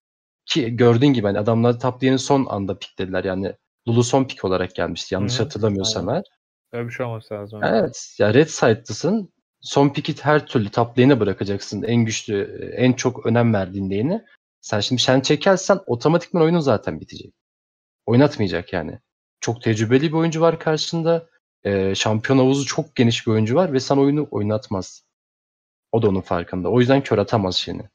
[0.46, 3.54] ki gördüğün gibi hani adamlar top lane'in son anda piklediler yani
[3.88, 6.24] Lulu son pick olarak gelmişti yanlış Hı hı, hatırlamıyorsam eğer.
[6.72, 7.64] Öyle bir şey olması lazım.
[7.64, 8.16] Evet.
[8.20, 9.34] Ya Red Side'lısın.
[9.66, 11.84] Son pick'i her türlü top lane'e bırakacaksın.
[11.84, 14.26] En güçlü, en çok önem verdiğin lane'i.
[14.62, 17.34] Sen şimdi Shen çekersen otomatikman oyunun zaten bitecek.
[18.06, 19.00] Oynatmayacak yani.
[19.40, 21.28] Çok tecrübeli bir oyuncu var karşında.
[21.64, 25.06] Ee, şampiyon havuzu çok geniş bir oyuncu var ve sen oyunu oynatmaz.
[25.92, 26.70] O da onun farkında.
[26.70, 27.90] O yüzden kör atamaz Shen'i.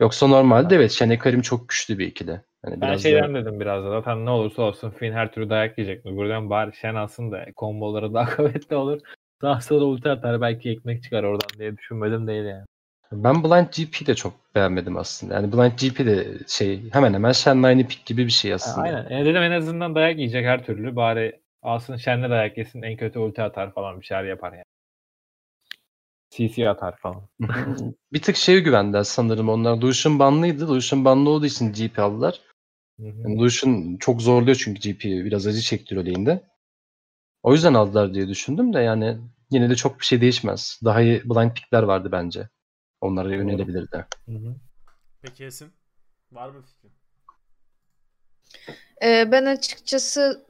[0.00, 2.30] Yoksa normalde evet Shen Karim çok güçlü bir ikili.
[2.30, 5.50] Yani Ben biraz da- şeyden dedim biraz da zaten ne olursa olsun Finn her türlü
[5.50, 6.16] dayak yiyecek mi?
[6.16, 9.00] Buradan bari Shen alsın da komboları daha kuvvetli olur.
[9.42, 12.64] Daha sonra ulti atar belki ekmek çıkar oradan diye düşünmedim değil yani.
[13.12, 15.34] Ben Blind GP de çok beğenmedim aslında.
[15.34, 18.86] Yani Blind GP de şey hemen hemen Shen'le aynı pick gibi bir şey Ha, aslında.
[18.86, 19.10] aynen.
[19.10, 20.96] Yani dedim en azından dayak yiyecek her türlü.
[20.96, 22.82] Bari alsın Shen'le dayak yesin.
[22.82, 24.64] En kötü ulti atar falan bir şeyler yapar yani.
[26.30, 27.22] CC atar falan.
[28.12, 29.76] bir tık şeye güvendiler sanırım onlar.
[29.76, 30.68] Lucian banlıydı.
[30.68, 32.40] Lucian banlı olduğu için GP aldılar.
[32.98, 35.24] Yani Lucian çok zorluyor çünkü GP'yi.
[35.24, 36.42] Biraz acı çektiriyor lane'de.
[37.42, 39.18] O yüzden aldılar diye düşündüm de yani
[39.52, 40.80] yine de çok bir şey değişmez.
[40.84, 42.48] Daha iyi blind pickler vardı bence.
[43.00, 43.34] Onlara Doğru.
[43.34, 44.06] yönelebilirdi.
[44.26, 44.54] Hı hı.
[45.22, 45.72] Peki Esin?
[46.32, 46.92] Var mı fikrin?
[49.02, 50.46] Ee, ben açıkçası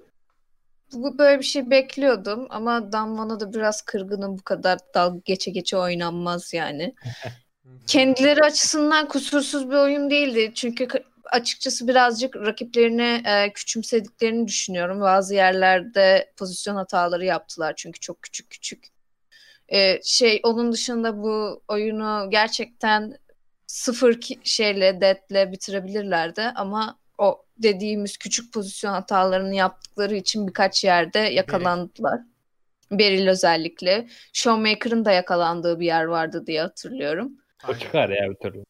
[0.93, 5.77] bu böyle bir şey bekliyordum ama Damwon'a da biraz kırgınım bu kadar dalga geçe geçe
[5.77, 6.95] oynanmaz yani.
[7.87, 10.53] Kendileri açısından kusursuz bir oyun değildi.
[10.55, 10.89] Çünkü
[11.33, 15.01] açıkçası birazcık rakiplerini e, küçümsediklerini düşünüyorum.
[15.01, 18.85] Bazı yerlerde pozisyon hataları yaptılar çünkü çok küçük küçük.
[19.69, 23.19] E, şey onun dışında bu oyunu gerçekten
[23.67, 31.19] sıfır ki- şeyle death'le bitirebilirlerdi ama o dediğimiz küçük pozisyon hatalarını yaptıkları için birkaç yerde
[31.19, 32.21] yakalandılar.
[32.91, 34.07] Beril özellikle.
[34.33, 37.33] Showmaker'ın da yakalandığı bir yer vardı diye hatırlıyorum.
[37.69, 38.65] O çıkar ya bir türlü.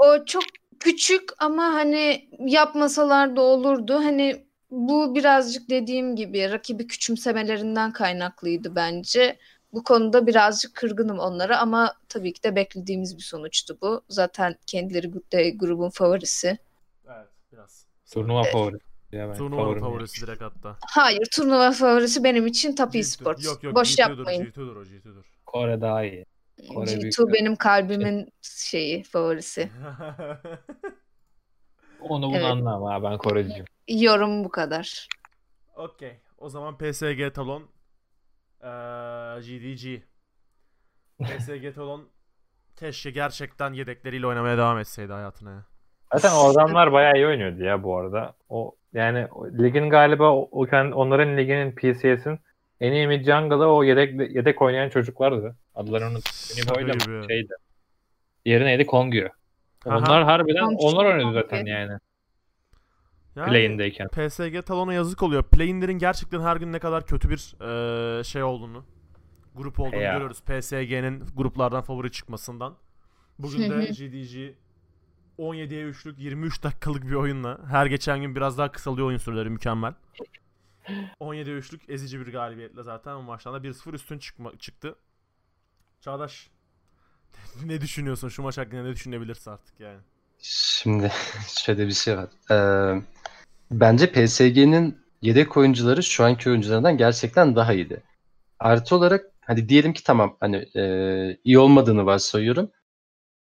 [0.00, 0.42] O çok
[0.80, 3.94] küçük ama hani yapmasalar da olurdu.
[3.94, 9.38] Hani bu birazcık dediğim gibi rakibi küçümsemelerinden kaynaklıydı bence.
[9.72, 14.02] Bu konuda birazcık kırgınım onlara ama tabii ki de beklediğimiz bir sonuçtu bu.
[14.08, 16.58] Zaten kendileri de grubun favorisi.
[17.06, 17.86] Evet biraz.
[18.12, 18.90] Turnuva favorisi.
[19.12, 20.76] Ya ben Turnuvanın favorim favorisi direkt hatta.
[20.80, 23.44] Hayır, turnuva favorisi benim için Top G2 Esports.
[23.44, 24.44] Yok yok Boş G2'dur, yapmayın.
[24.44, 25.24] G2'dur o G2'dur.
[25.46, 26.26] Kore daha iyi.
[26.68, 29.70] Kore büyük G2 bir- benim kalbimin şeyi, favorisi.
[32.00, 32.44] Onu bunu Evet.
[32.46, 33.64] anlamam ha ben Koreciyim.
[33.88, 35.08] Yorum bu kadar.
[35.76, 36.20] Okey.
[36.38, 37.62] O zaman PSG Talon
[38.62, 40.02] eee, GDG.
[41.18, 42.08] PSG Talon
[42.76, 45.64] keşke gerçekten yedekleriyle oynamaya devam etseydi hayatına ya.
[46.14, 48.34] Zaten o adamlar bayağı iyi oynuyordu ya bu arada.
[48.48, 52.38] O yani o- ligin galiba o, o kend- onların liginin PCS'in
[52.80, 55.56] en iyi mid jungle'ı o yedek yedek oynayan çocuklardı.
[55.74, 56.32] Adlarını unuttum.
[56.58, 57.52] Uniboy'la mı şeydi.
[58.44, 58.86] Diğeri neydi?
[58.86, 59.28] Kongyu.
[59.86, 59.96] Aha.
[59.98, 61.92] Onlar harbiden Kongyu, onlar oynadı zaten yani.
[63.36, 64.08] Yani Play'indeyken.
[64.08, 65.42] PSG Talon'a yazık oluyor.
[65.42, 68.84] Playinlerin gerçekten her gün ne kadar kötü bir eee, şey olduğunu,
[69.54, 70.12] grup olduğunu Ya.
[70.12, 70.40] görüyoruz.
[70.42, 72.74] PSG'nin gruplardan favori çıkmasından.
[73.38, 74.54] Bugün de GDG
[75.38, 79.94] 17'ye 3'lük 23 dakikalık bir oyunla her geçen gün biraz daha kısalıyor oyun süreleri mükemmel.
[81.20, 84.94] 17'ye 3'lük ezici bir galibiyetle zaten o maçtan da 1-0 üstün çıkma, çıktı.
[86.00, 86.50] Çağdaş
[87.64, 89.98] ne düşünüyorsun şu maç hakkında ne düşünebilirsin artık yani?
[90.38, 91.12] Şimdi
[91.64, 92.28] şöyle bir şey var.
[92.50, 93.02] Ee,
[93.70, 98.02] bence PSG'nin yedek oyuncuları şu anki oyuncularından gerçekten daha iyiydi.
[98.58, 100.82] Artı olarak hadi diyelim ki tamam hani e,
[101.44, 102.70] iyi olmadığını varsayıyorum.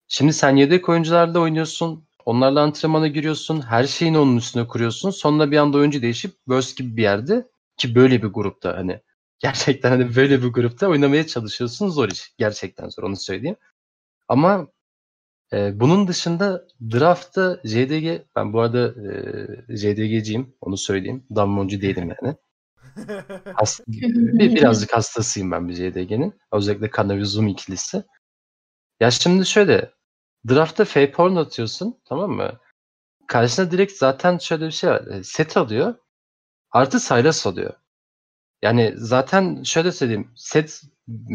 [0.08, 2.08] Şimdi sen yedek oyuncularla oynuyorsun.
[2.26, 3.62] Onlarla antrenmana giriyorsun.
[3.62, 5.10] Her şeyini onun üstüne kuruyorsun.
[5.10, 9.02] Sonra bir anda oyuncu değişip Burst gibi bir yerde ki böyle bir grupta hani
[9.40, 12.34] gerçekten hani böyle bir grupta oynamaya çalışıyorsun zor iş.
[12.38, 13.58] Gerçekten zor onu söyleyeyim.
[14.28, 14.68] Ama
[15.54, 18.88] ee, bunun dışında draftta JDG, ben bu arada
[19.70, 21.24] e, JDG'ciyim, onu söyleyeyim.
[21.36, 22.36] Dammoncu değilim yani.
[23.54, 26.34] Has- bir, birazcık hastasıyım ben bir JDG'nin.
[26.52, 28.04] Özellikle Kanavi Zoom ikilisi.
[29.00, 29.92] Ya şimdi şöyle,
[30.50, 32.60] draftta fake porn atıyorsun, tamam mı?
[33.28, 35.08] Karşısına direkt zaten şöyle bir şey var.
[35.08, 35.96] e, Set alıyor,
[36.72, 37.74] artı Sylas alıyor.
[38.62, 40.82] Yani zaten şöyle söyleyeyim, set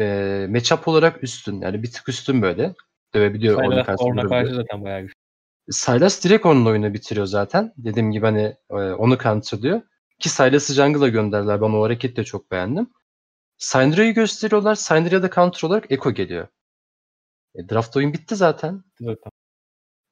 [0.00, 1.60] e, matchup olarak üstün.
[1.60, 2.74] Yani bir tık üstün böyle.
[3.14, 5.14] Dövebiliyor karşısında Orna karşı zaten bayağı güçlü.
[5.70, 7.74] Sylas direkt onun oyunu bitiriyor zaten.
[7.76, 9.82] Dediğim gibi hani e, onu counterlıyor.
[10.18, 11.60] Ki Sylas'ı jungle'a gönderdiler.
[11.60, 12.90] Ben o hareketi de çok beğendim.
[13.58, 14.74] Syndra'yı gösteriyorlar.
[14.74, 16.48] Syndra'ya da counter olarak Echo geliyor.
[17.58, 18.82] E, draft oyun bitti zaten.
[19.00, 19.30] zaten.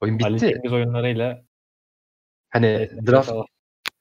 [0.00, 0.48] Oyun Ali bitti.
[0.48, 1.42] Cengiz oyunlarıyla
[2.50, 3.44] Hani Evet, draft evet.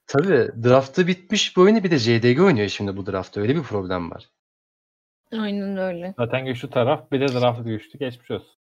[0.06, 3.40] tabii draftı bitmiş bir oyunu bir de JDG oynuyor şimdi bu draftta.
[3.40, 4.28] Öyle bir problem var.
[5.32, 6.14] Aynen öyle.
[6.18, 8.56] zaten güçlü taraf bir de draftı güçlü geçmiş olsun.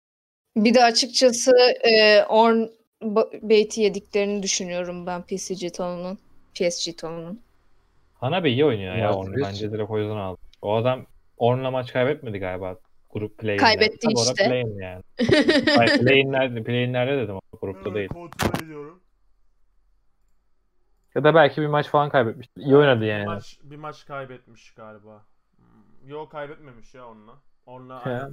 [0.56, 1.52] Bir de açıkçası
[1.84, 2.67] e, Orn
[3.02, 6.19] ba- Bait'i yediklerini düşünüyorum ben PSG Talon'un.
[6.56, 7.41] PSG Talon'un.
[8.13, 9.36] Hanabi iyi oynuyor ya Evet, Orn'u.
[9.43, 10.39] Bence direkt o yüzden aldı.
[10.62, 11.06] O adam
[11.38, 12.78] Orn'la maç kaybetmedi galiba.
[13.13, 13.63] Grup play'inde.
[13.63, 14.47] Kaybetti Tabii orada işte.
[14.47, 15.04] Play'in yani.
[15.78, 18.08] Hayır play'inlerde, play'inlerde dedim ama grupta değil.
[18.10, 19.04] Kontrol ediyorum.
[21.15, 22.62] Ya da belki bir maç falan kaybetmiştir.
[22.62, 23.26] İyi oynadı Bir yani.
[23.26, 25.26] maç, bir maç kaybetmiş galiba.
[25.56, 27.41] Hmm, Yo kaybetmemiş ya onunla.
[27.65, 28.30] Onunla Ya.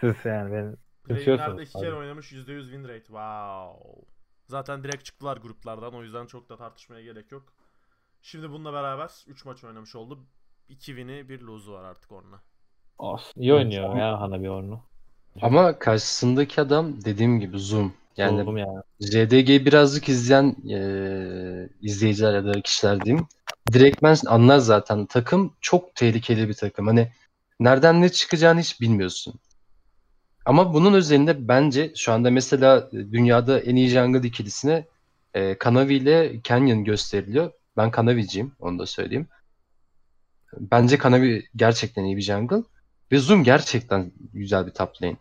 [0.00, 3.04] Siz yani beni Playinlerde iki kere oynamış %100 win rate.
[3.04, 4.06] Wow.
[4.46, 7.52] Zaten direkt çıktılar gruplardan o yüzden çok da tartışmaya gerek yok.
[8.22, 10.26] Şimdi bununla beraber 3 maç oynamış oldu.
[10.68, 12.42] 2 win'i 1 lose'u var artık onunla.
[13.00, 13.40] Olsun.
[13.40, 14.80] İyi oynuyor ya Hanabi Orn'u.
[15.42, 17.92] Ama karşısındaki adam dediğim gibi Zoom.
[18.16, 18.82] Yani Buldum ya.
[19.66, 23.26] Birazcık izleyen eee, izleyiciler ya da kişiler diyeyim.
[23.72, 25.06] Direktmen anlar zaten.
[25.06, 26.86] Takım çok tehlikeli bir takım.
[26.86, 27.08] Hani
[27.60, 29.34] nereden ne çıkacağını hiç bilmiyorsun.
[30.46, 34.84] Ama bunun özelinde bence şu anda mesela dünyada en iyi jungle ikilisine
[35.34, 37.52] eee Kanavi ile Canyon gösteriliyor.
[37.76, 39.28] Ben Kanavi'ciyim onu da söyleyeyim.
[40.60, 42.62] Bence Kanavi gerçekten iyi bir jungle.
[43.12, 45.16] Ve Zoom gerçekten güzel bir top lane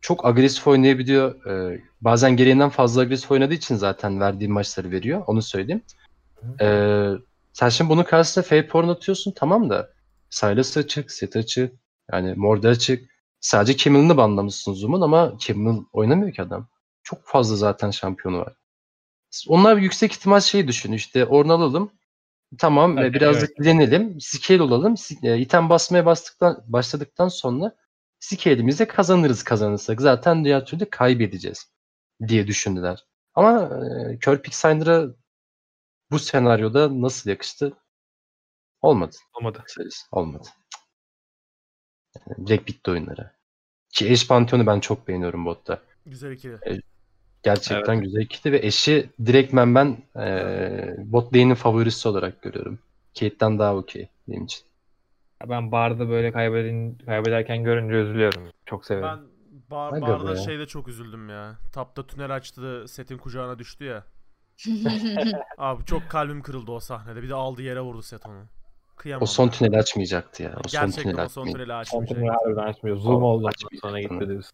[0.00, 1.46] çok agresif oynayabiliyor.
[1.46, 5.22] Ee, bazen gereğinden fazla agresif oynadığı için zaten verdiği maçları veriyor.
[5.26, 5.82] Onu söyleyeyim.
[6.60, 7.10] Ee,
[7.52, 9.90] sen şimdi bunun karşısına fake porn atıyorsun tamam da
[10.30, 11.74] Sylas açık, set açık,
[12.12, 13.10] yani Morde açık.
[13.40, 16.68] Sadece Kimmel'ını banlamışsın Zoom'un ama Kimmel oynamıyor ki adam.
[17.02, 18.54] Çok fazla zaten şampiyonu var.
[19.48, 21.90] Onlar yüksek ihtimal şey düşün işte Ornn alalım.
[22.58, 24.20] Tamam Hadi, e, birazcık dilenelim.
[24.20, 24.94] Scale olalım.
[25.22, 27.76] E, item basmaya bastıktan, başladıktan sonra
[28.20, 30.00] scale'imizde kazanırız kazanırsak.
[30.00, 31.72] Zaten diğer türlü kaybedeceğiz
[32.28, 33.06] diye düşündüler.
[33.34, 33.70] Ama
[34.10, 35.06] e, Kirk Synder'a
[36.10, 37.72] bu senaryoda nasıl yakıştı?
[38.80, 39.16] Olmadı.
[39.34, 39.62] Olmadı.
[39.64, 40.48] Kısacası olmadı.
[42.28, 43.30] Yani direkt bitti oyunları.
[43.90, 45.82] Ki eş Pantheon'u ben çok beğeniyorum botta.
[46.06, 46.82] Güzel ikili.
[47.42, 52.78] Gerçekten güzel ikili ve eşi direktmen ben e, bot lane'in favorisi olarak görüyorum.
[53.20, 54.62] Kate'den daha okey benim için.
[55.46, 58.42] Ben barda böyle kaybedin, kaybederken görünce üzülüyorum.
[58.66, 59.08] Çok severim.
[59.08, 59.18] Ben
[59.70, 60.36] bar, barda be.
[60.36, 61.56] şeyde çok üzüldüm ya.
[61.72, 64.04] Tapta tünel açtı, setin kucağına düştü ya.
[65.58, 67.22] Abi çok kalbim kırıldı o sahnede.
[67.22, 68.42] Bir de aldı yere vurdu set onu.
[68.96, 69.22] Kıyamam.
[69.22, 70.50] O son tüneli açmayacaktı ya.
[70.50, 71.64] O son Gerçekten tüneli o son açmayacaktı.
[71.64, 72.40] tüneli Kontrolü açmayacak.
[72.46, 72.96] harbiden açmıyor.
[72.96, 74.52] Zoom oldu ondan açmayacak, sonra gitti diyorsun.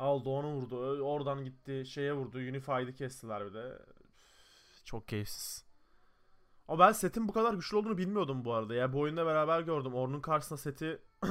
[0.00, 0.76] Aldı onu vurdu.
[1.02, 1.84] Oradan gitti.
[1.86, 2.38] Şeye vurdu.
[2.38, 3.78] Unified'i kestiler bir de.
[4.84, 5.64] Çok keyifsiz.
[6.68, 8.74] Ama ben setin bu kadar güçlü olduğunu bilmiyordum bu arada.
[8.74, 9.94] Ya bu oyunda beraber gördüm.
[9.94, 11.02] Orn'un karşısında seti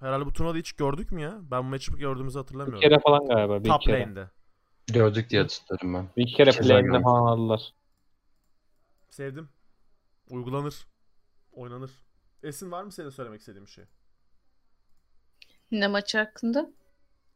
[0.00, 1.38] herhalde bu turnuvada hiç gördük mü ya?
[1.50, 2.80] Ben bu matchup'ı gördüğümüzü Bir hatırlamıyorum.
[2.80, 3.64] kere falan galiba.
[3.64, 4.00] Bir Top kere.
[4.00, 4.30] lane'de.
[4.86, 6.08] Gördük diye hatırlıyorum ben.
[6.16, 7.72] Bir iki kere play'inde falan aldılar.
[9.10, 9.48] Sevdim.
[10.30, 10.86] Uygulanır.
[11.52, 11.90] Oynanır.
[12.42, 13.84] Esin var mı senin söylemek istediğin bir şey?
[15.70, 16.70] Ne maç hakkında?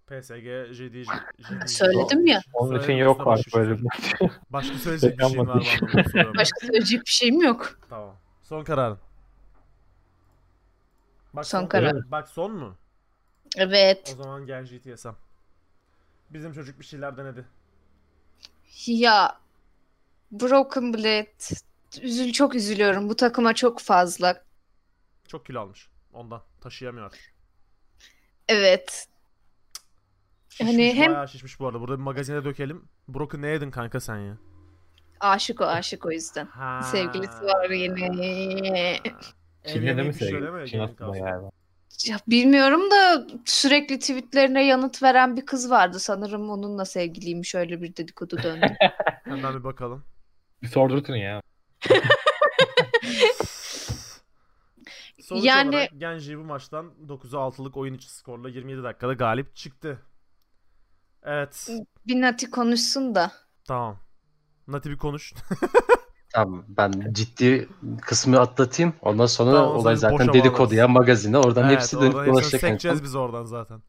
[0.07, 1.67] PSG, JD, JD.
[1.67, 2.41] Söyledim ya.
[2.53, 3.89] Onun için yok artık başka böyle bir
[4.19, 4.29] şey.
[4.51, 5.63] Başka söyleyecek bir şeyin var mı.
[6.39, 7.79] Başka söyleyecek bir şeyim yok.
[7.89, 8.17] Tamam.
[8.43, 8.99] Son kararın.
[11.33, 12.11] Bak Son karar.
[12.11, 12.77] Bak son mu?
[13.57, 14.15] Evet.
[14.15, 15.17] O zaman gel GTS'm.
[16.31, 17.45] Bizim çocuk bir şeyler denedi.
[18.87, 19.39] Ya
[20.31, 21.31] Broken Blade
[22.03, 23.09] üzül çok üzülüyorum.
[23.09, 24.45] Bu takıma çok fazla.
[25.29, 25.89] Çok kilo almış.
[26.13, 26.43] Ondan.
[26.61, 27.35] Taşıyamıyor artık.
[28.49, 29.09] Evet.
[30.55, 31.81] Şişmiş Hani hem- bayağı şişmiş bu arada.
[31.81, 32.85] Burada bir magazine dökelim.
[33.09, 34.37] Broken ne yedin kanka sen ya?
[35.21, 36.47] Aşık o aşık o yüzden.
[36.47, 36.83] Ha.
[36.83, 38.07] Sevgilisi var yine.
[39.65, 40.69] Ev Çin'de de mi sevgili?
[40.71, 41.51] Çin aslında galiba.
[42.07, 46.01] Ya bilmiyorum da sürekli tweetlerine yanıt veren bir kız vardı.
[46.01, 47.55] Sanırım onunla sevgiliymiş.
[47.55, 48.67] Öyle bir dedikodu döndü.
[49.25, 50.05] Hemen bir bakalım.
[50.63, 51.43] Bir sordurtun ya.
[55.23, 59.99] Sonuç Yani- olarak Genji bu maçtan 9'a 6'lık oyun içi skorla 27 dakikada galip çıktı.
[61.25, 61.69] Evet.
[62.07, 63.33] bir Nati konuşsun da.
[63.65, 63.99] Tamam.
[64.69, 65.35] Nati bir konuş.
[66.33, 67.69] Tamam ben ciddi
[68.01, 68.95] kısmı atlatayım.
[69.03, 72.61] Ondan sonra Tamam, olay zaten dedikoduya, magazine oradan evet, hepsi dönüp dolaşacak.
[72.61, 73.83] sekeceğiz biz oradan zaten.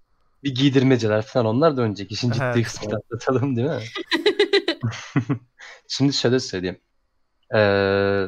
[0.43, 2.12] Bir giydirmeceler falan onlar dönecek.
[2.12, 2.63] İşin ciddi Evet.
[2.65, 3.80] kısmını atlatalım değil mi?
[5.88, 6.80] Şimdi şöyle söyleyeyim.
[7.56, 8.26] Ee,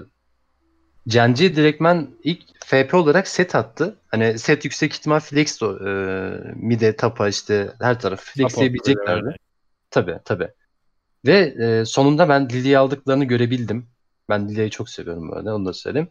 [1.08, 3.96] Genji direktmen ilk FP olarak set attı.
[4.08, 5.66] Hani set yüksek ihtimal flex e,
[6.56, 9.26] mide, tapa işte her taraf flexleyebileceklerdi.
[9.26, 9.38] böyle.
[9.92, 10.50] Tabii tabii.
[11.26, 13.88] Ve e, sonunda ben Lily'yi aldıklarını görebildim.
[14.30, 16.10] Ben Lily'yi çok seviyorum böyle onu da söyleyeyim.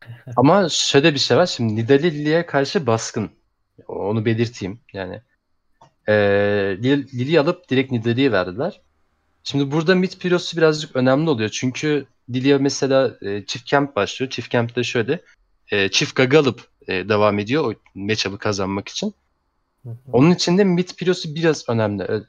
[0.36, 1.46] Ama şöyle bir şey var.
[1.46, 3.30] Şimdi Nidalee Lily'ye karşı baskın.
[3.88, 5.22] Onu belirteyim yani.
[6.08, 6.12] E,
[6.82, 8.80] Lil- Lily'yi alıp direkt Nidalee'ye verdiler.
[9.44, 11.50] Şimdi burada mid pilosu birazcık önemli oluyor.
[11.50, 14.30] Çünkü Lilia mesela e, çift camp başlıyor.
[14.30, 15.20] Çift camp'te şöyle
[15.70, 19.14] e, çift gaga alıp e, devam ediyor o matchup'ı kazanmak için.
[19.82, 19.96] Hı hı.
[20.12, 22.22] Onun için de mid pilosu biraz önemli.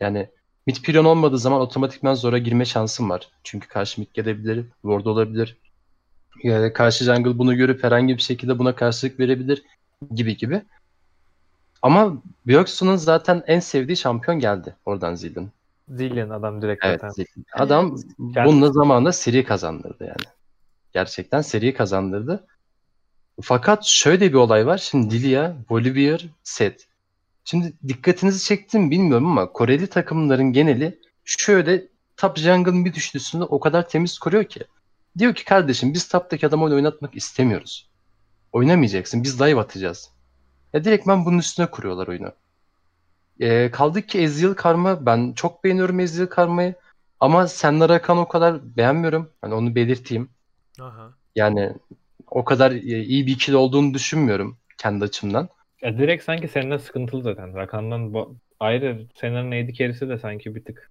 [0.00, 0.28] Yani
[0.66, 3.28] mid pilon olmadığı zaman otomatikman zora girme şansın var.
[3.44, 5.56] Çünkü karşı mid gelebilir, ward olabilir.
[6.42, 9.62] Yani karşı jungle bunu görüp herhangi bir şekilde buna karşılık verebilir
[10.14, 10.62] gibi gibi.
[11.82, 15.50] Ama Byakusu'nun zaten en sevdiği şampiyon geldi oradan Zill'in.
[15.88, 17.12] Zillion adam direkt Evet, zaten.
[17.12, 17.46] Zillin.
[17.52, 20.34] Adam bununla zamanında seri kazandırdı yani.
[20.92, 22.46] Gerçekten seri kazandırdı.
[23.42, 24.78] Fakat şöyle bir olay var.
[24.78, 26.88] Şimdi Lilia, Volibear, Set.
[27.44, 33.60] Şimdi dikkatinizi çektim mi bilmiyorum ama Koreli takımların geneli şöyle top jungle'ın bir düştüsünü o
[33.60, 34.60] kadar temiz koruyor ki.
[35.18, 37.90] Diyor ki kardeşim biz top'taki adamı oyun oynatmak istemiyoruz.
[38.52, 39.22] Oynamayacaksın.
[39.22, 40.10] Biz dive atacağız.
[40.72, 42.32] Ya direktmen bunun üstüne kuruyorlar oyunu.
[43.40, 46.74] Ee, kaldı ki Ezreal Karma ben çok beğeniyorum Ezreal Karma'yı.
[47.20, 49.30] Ama Senna Rakan o kadar beğenmiyorum.
[49.40, 50.28] Hani onu belirteyim.
[50.80, 51.12] Aha.
[51.36, 51.72] Yani
[52.26, 55.48] o kadar e, iyi bir ikili olduğunu düşünmüyorum kendi açımdan.
[55.82, 57.54] Ya direkt sanki seninle sıkıntılı zaten.
[57.54, 60.90] Rakan'dan bu- ayrı Sena'nın AD carry'si de sanki bir tık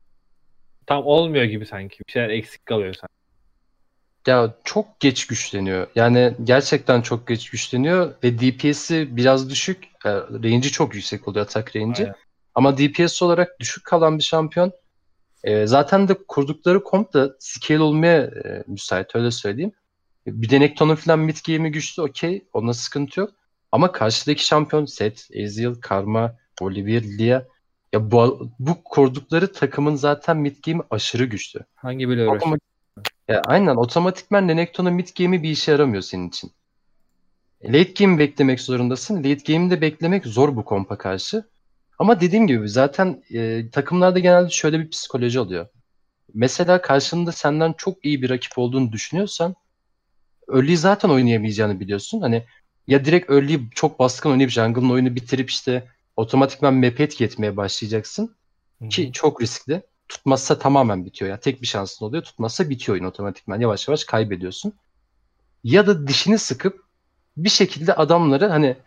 [0.87, 1.99] tam olmuyor gibi sanki.
[2.07, 3.15] Bir şeyler eksik kalıyor sanki.
[4.27, 5.87] Ya çok geç güçleniyor.
[5.95, 9.83] Yani gerçekten çok geç güçleniyor ve DPS'i biraz düşük.
[10.05, 12.03] E, range'i çok yüksek oluyor atak range'i.
[12.05, 12.15] Aynen.
[12.55, 14.71] Ama DPS olarak düşük kalan bir şampiyon.
[15.43, 19.71] E, zaten de kurdukları komp da scale olmaya e, müsait öyle söyleyeyim.
[20.27, 22.45] Bir de Nekton'un falan mid game'i güçlü okey.
[22.53, 23.29] Onda sıkıntı yok.
[23.71, 27.43] Ama karşıdaki şampiyon Set, Ezreal, Karma, Olivier, Lia.
[27.93, 31.59] Ya bu, bu kurdukları takımın zaten mid game'i aşırı güçlü.
[31.75, 32.57] Hangi bile uğraşıyor?
[33.27, 36.51] Ya aynen otomatikman Renekton'un mid game'i bir işe yaramıyor senin için.
[37.63, 39.17] Late game beklemek zorundasın.
[39.17, 41.43] Late game'i de beklemek zor bu kompa karşı.
[41.99, 45.67] Ama dediğim gibi zaten e, takımlarda genelde şöyle bir psikoloji oluyor.
[46.33, 49.55] Mesela karşında senden çok iyi bir rakip olduğunu düşünüyorsan
[50.53, 52.21] early'yi zaten oynayamayacağını biliyorsun.
[52.21, 52.45] Hani
[52.87, 58.35] ya direkt early'yi çok baskın oynayıp jungle'ın oyunu bitirip işte otomatikman map etki etmeye başlayacaksın.
[58.89, 59.83] Ki çok riskli.
[60.07, 61.31] Tutmazsa tamamen bitiyor.
[61.31, 62.23] Ya tek bir şansın oluyor.
[62.23, 63.59] Tutmazsa bitiyor oyun otomatikman.
[63.59, 64.73] Yavaş yavaş kaybediyorsun.
[65.63, 66.83] Ya da dişini sıkıp
[67.37, 68.77] bir şekilde adamları hani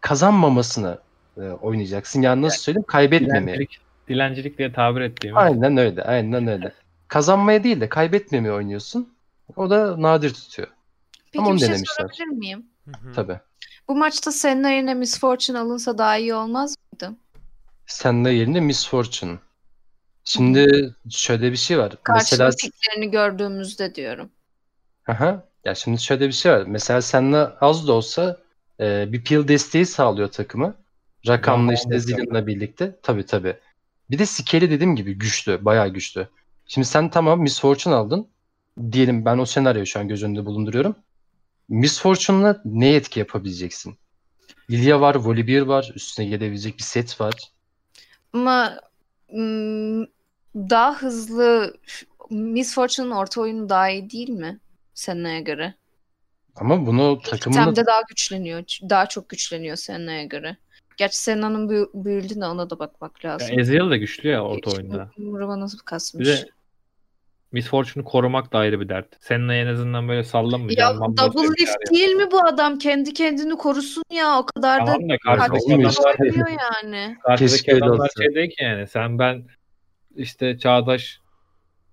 [0.00, 0.98] kazanmamasını
[1.36, 2.22] e, oynayacaksın.
[2.22, 2.84] Yani nasıl söyleyeyim?
[2.88, 3.56] Kaybetmemeye.
[3.56, 5.42] Dilencilik, dilencilik diye tabir ettiğimiz.
[5.42, 6.02] Aynen öyle.
[6.02, 6.72] Aynen öyle.
[7.08, 9.12] Kazanmaya değil de kaybetmemeye oynuyorsun.
[9.56, 10.68] O da nadir tutuyor.
[11.24, 11.94] Peki Ama onu bir şey denemişler.
[11.96, 12.66] sorabilir miyim?
[13.14, 13.38] Tabii.
[13.88, 17.16] Bu maçta senin yerine Miss Fortune alınsa daha iyi olmaz mıydı?
[17.86, 19.38] Sen de yerine Miss Fortune.
[20.24, 21.92] Şimdi şöyle bir şey var.
[22.02, 24.30] Karşıma Mesela piklerini gördüğümüzde diyorum.
[25.08, 25.44] Aha.
[25.64, 26.64] Ya şimdi şöyle bir şey var.
[26.66, 28.36] Mesela seninle az da olsa
[28.80, 30.74] e, bir pil desteği sağlıyor takımı.
[31.28, 31.98] Rakamla işte.
[31.98, 32.96] Zillion'la birlikte.
[33.02, 33.56] Tabii tabii.
[34.10, 35.64] Bir de Scale'i dediğim gibi güçlü.
[35.64, 36.28] Bayağı güçlü.
[36.66, 38.28] Şimdi sen tamam Miss Fortune aldın.
[38.92, 40.96] Diyelim ben o senaryoyu şu an göz önünde bulunduruyorum.
[41.68, 43.96] Miss Fortune'la ne etki yapabileceksin?
[44.70, 45.92] Lilia var, Volibear var.
[45.94, 47.34] Üstüne gelebilecek bir set var.
[48.32, 48.80] Ama
[49.34, 50.06] ım,
[50.54, 51.76] daha hızlı
[52.30, 54.60] Miss Fortune'ın orta oyunu daha iyi değil mi?
[54.94, 55.74] Sena'ya göre.
[56.56, 58.78] Ama bunu takımla Hem de daha güçleniyor.
[58.88, 60.56] Daha çok güçleniyor Sena'ya göre.
[60.96, 63.58] Gerçi Sena'nın büyü- büyüldüğüne ona da bakmak lazım.
[63.60, 65.10] Ezreal da güçlü ya orta Hiç oyunda.
[65.18, 66.28] Umuruma nasıl Bir kasmış.
[66.28, 66.48] de
[67.52, 69.06] Miss Fortune'u korumak da ayrı bir dert.
[69.20, 70.78] Seninle en azından böyle sallanmayacak.
[70.78, 71.94] Ya double lift ya.
[71.98, 72.78] değil mi bu adam?
[72.78, 74.38] Kendi kendini korusun ya.
[74.38, 77.16] O kadar da Tamam da karşıdaki Olmuyor adamlar, yani.
[77.22, 78.86] karşıdaki adamlar şey değil ki yani.
[78.86, 79.44] Sen ben
[80.16, 81.18] işte Çağdaş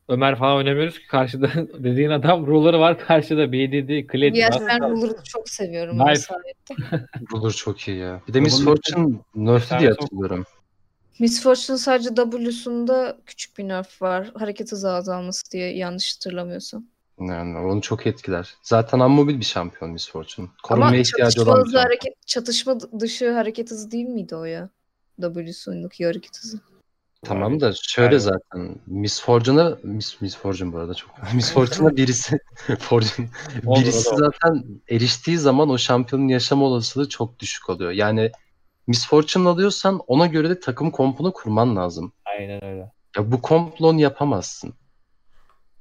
[0.09, 5.23] Ömer falan oynamıyoruz ki karşıda dediğin adam ruler'ı var karşıda BDD, Kled Ya ben Ruler'ı
[5.23, 5.97] çok seviyorum.
[5.97, 6.35] Knife.
[7.33, 8.21] Ruler çok iyi ya.
[8.27, 10.45] Bir de Miss Double Fortune nerf'lü diye hatırlıyorum.
[11.19, 14.31] Miss Fortune sadece W'sunda küçük bir nerf var.
[14.35, 16.85] Hareket hızı azalması diye yanlış hatırlamıyorsam.
[17.19, 18.53] Yani onu çok etkiler.
[18.61, 20.47] Zaten unmobil bir şampiyon Miss Fortune.
[20.63, 24.69] Korunmaya Ama ihtiyacı çatışma olan bir hareket, çatışma dışı hareket hızı değil miydi o ya?
[25.21, 26.59] W'sundaki hareket hızı.
[27.25, 31.11] Tamam da şöyle Yani- zaten Miss Fortune'a Miss, Miss Fortune bu arada çok.
[31.33, 32.39] Miss Fortune'a birisi
[32.79, 33.29] Fortune
[33.65, 34.17] Olur, birisi olur.
[34.19, 37.91] zaten eriştiği zaman o şampiyonun yaşama olasılığı çok düşük oluyor.
[37.91, 38.31] Yani
[38.87, 42.11] Miss Fortune alıyorsan ona göre de takım kompunu kurman lazım.
[42.25, 42.91] Aynen öyle.
[43.17, 44.73] Ya bu komplon yapamazsın.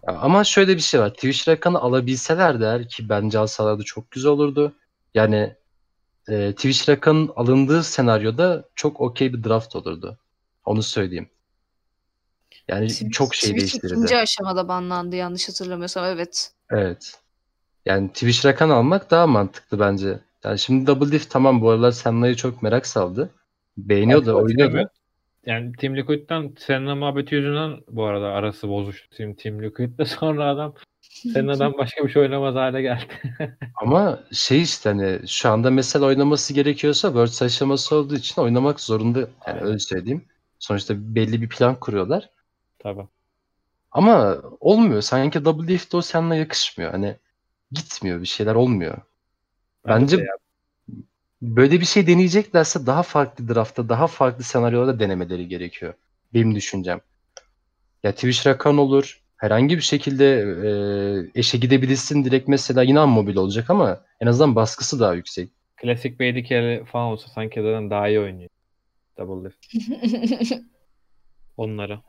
[0.07, 1.11] Ya ama şöyle bir şey var.
[1.15, 4.73] Twitch rakanı alabilseler eğer ki bence alsalardı çok güzel olurdu.
[5.15, 5.55] Yani
[6.29, 10.19] e, Twitch rakanın alındığı senaryoda çok okey bir draft olurdu.
[10.69, 11.29] Onu söyleyeyim.
[12.69, 13.95] Yani Twitch- çok şey Twitch değiştirirdi.
[13.95, 16.53] ikinci aşamada banlandı yanlış hatırlamıyorsam evet.
[16.71, 17.21] Evet.
[17.87, 20.19] Yani Twitch rakan almak daha mantıklı bence.
[20.45, 23.31] Yani şimdi Double Diff tamam bu aralar Senna'yı çok merak saldı.
[23.77, 24.91] Beğeniyor da oynuyor da.
[25.47, 30.75] Yani Team Liquid'den Senna muhabbeti yüzünden bu arada arası bozuştu Team, Team Liquid'de sonra adam
[31.03, 33.37] Senna'dan başka bir şey oynamaz hale geldi.
[33.83, 39.29] Ama şey işte hani şu anda mesela oynaması gerekiyorsa Worlds aşaması olduğu için oynamak zorunda.
[39.47, 40.25] Yani öyle söyleyeyim.
[40.59, 42.31] Sonuçta belli bir plan kuruyorlar.
[42.79, 43.07] Tabii.
[43.91, 45.01] Ama olmuyor.
[45.01, 46.91] Sanki Diff'de o seninle yakışmıyor.
[46.91, 47.17] Hani
[47.73, 48.99] gitmiyor bir şeyler olmuyor.
[49.87, 50.33] Bence de ya,
[51.43, 55.95] böyle bir şey deneyeceklerse daha farklı draftta, daha farklı senaryolarda denemeleri gerekiyor.
[56.35, 57.01] Benim düşüncem.
[58.03, 59.23] Ya Twitch Rakan olur.
[59.37, 60.25] Herhangi bir şekilde
[60.65, 60.71] e,
[61.41, 65.51] eşe gidebilirsin direkt mesela yine mobil olacak ama en azından baskısı daha yüksek.
[65.77, 68.51] klasik BDK'li falan olsa sanki zaten daha iyi oynuyor.
[69.19, 69.67] Double Lift.
[71.57, 72.01] Onları.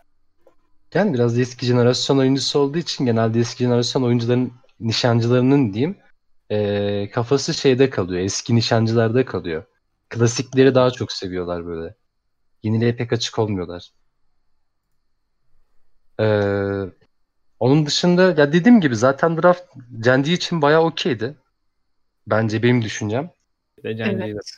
[0.93, 5.97] Yani biraz da eski jenerasyon oyuncusu olduğu için genelde eski jenerasyon oyuncuların nişancılarının diyeyim
[6.49, 8.22] e, kafası şeyde kalıyor.
[8.22, 9.64] Eski nişancılarda kalıyor.
[10.10, 11.95] Klasikleri daha çok seviyorlar böyle.
[12.64, 13.91] Yeniliğe pek açık olmuyorlar.
[16.20, 16.84] Ee,
[17.60, 19.64] onun dışında ya dediğim gibi zaten draft
[19.99, 21.38] Cendi için bayağı okeydi.
[22.28, 23.32] Bence benim düşüncem.
[23.84, 23.89] De.
[24.28, 24.51] evet.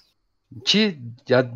[0.66, 1.00] Ki
[1.30, 1.52] ya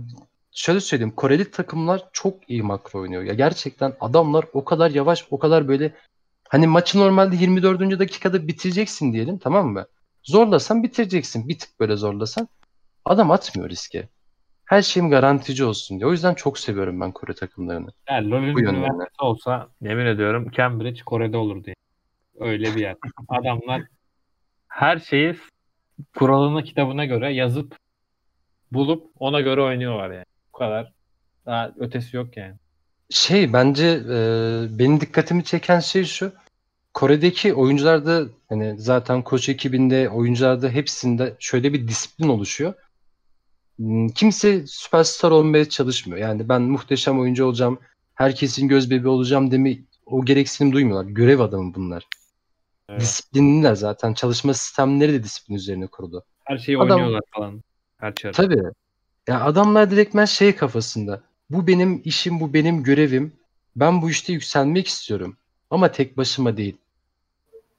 [0.56, 3.24] şöyle söyleyeyim Koreli takımlar çok iyi makro oynuyor.
[3.24, 5.94] Ya gerçekten adamlar o kadar yavaş o kadar böyle
[6.50, 8.00] hani maçı normalde 24.
[8.00, 9.86] dakikada bitireceksin diyelim tamam mı?
[10.24, 11.50] Zorlasan bitireceksin.
[11.50, 12.48] Bir tık böyle zorlasan.
[13.06, 14.10] Adam atmıyor riske.
[14.66, 16.08] Her şeyim garantici olsun diye.
[16.08, 17.90] O yüzden çok seviyorum ben Kore takımlarını.
[18.10, 21.64] Yani LoL'ün üniversitesi olsa yemin ediyorum Cambridge Kore'de olurdu.
[21.68, 22.50] yani.
[22.50, 22.96] Öyle bir yer.
[23.30, 23.82] Adamlar
[24.68, 25.36] her şeyi
[26.16, 27.78] kuralına kitabına göre yazıp
[28.72, 30.26] bulup ona göre oynuyorlar yani.
[30.56, 30.94] Bu kadar.
[31.46, 32.56] Daha ötesi yok yani.
[33.10, 34.18] Şey bence e,
[34.80, 36.32] benim dikkatimi çeken şey şu.
[36.94, 42.74] Kore'deki oyuncularda hani zaten koç ekibinde oyuncularda hepsinde şöyle bir disiplin oluşuyor.
[43.78, 46.20] Hmm, Kimse süperstar olmaya çalışmıyor.
[46.20, 47.80] Yani ben muhteşem oyuncu olacağım,
[48.14, 51.12] herkesin göz bebeği olacağım demi o gereksinim duymuyorlar.
[51.12, 52.08] Görev adamı bunlar.
[52.90, 53.02] Evet.
[53.02, 54.14] Disiplinliler zaten.
[54.14, 56.24] Çalışma sistemleri de disiplin üzerine kurulu.
[56.44, 57.64] Her şeyi Adam- oynuyorlar falan.
[57.98, 58.34] Her çarı.
[58.34, 58.62] Tabii.
[59.28, 61.22] Ya adamlar direktmen şey kafasında.
[61.50, 63.34] Bu benim işim, bu benim görevim.
[63.76, 65.38] Ben bu işte yükselmek istiyorum.
[65.70, 66.78] Ama tek başıma değil.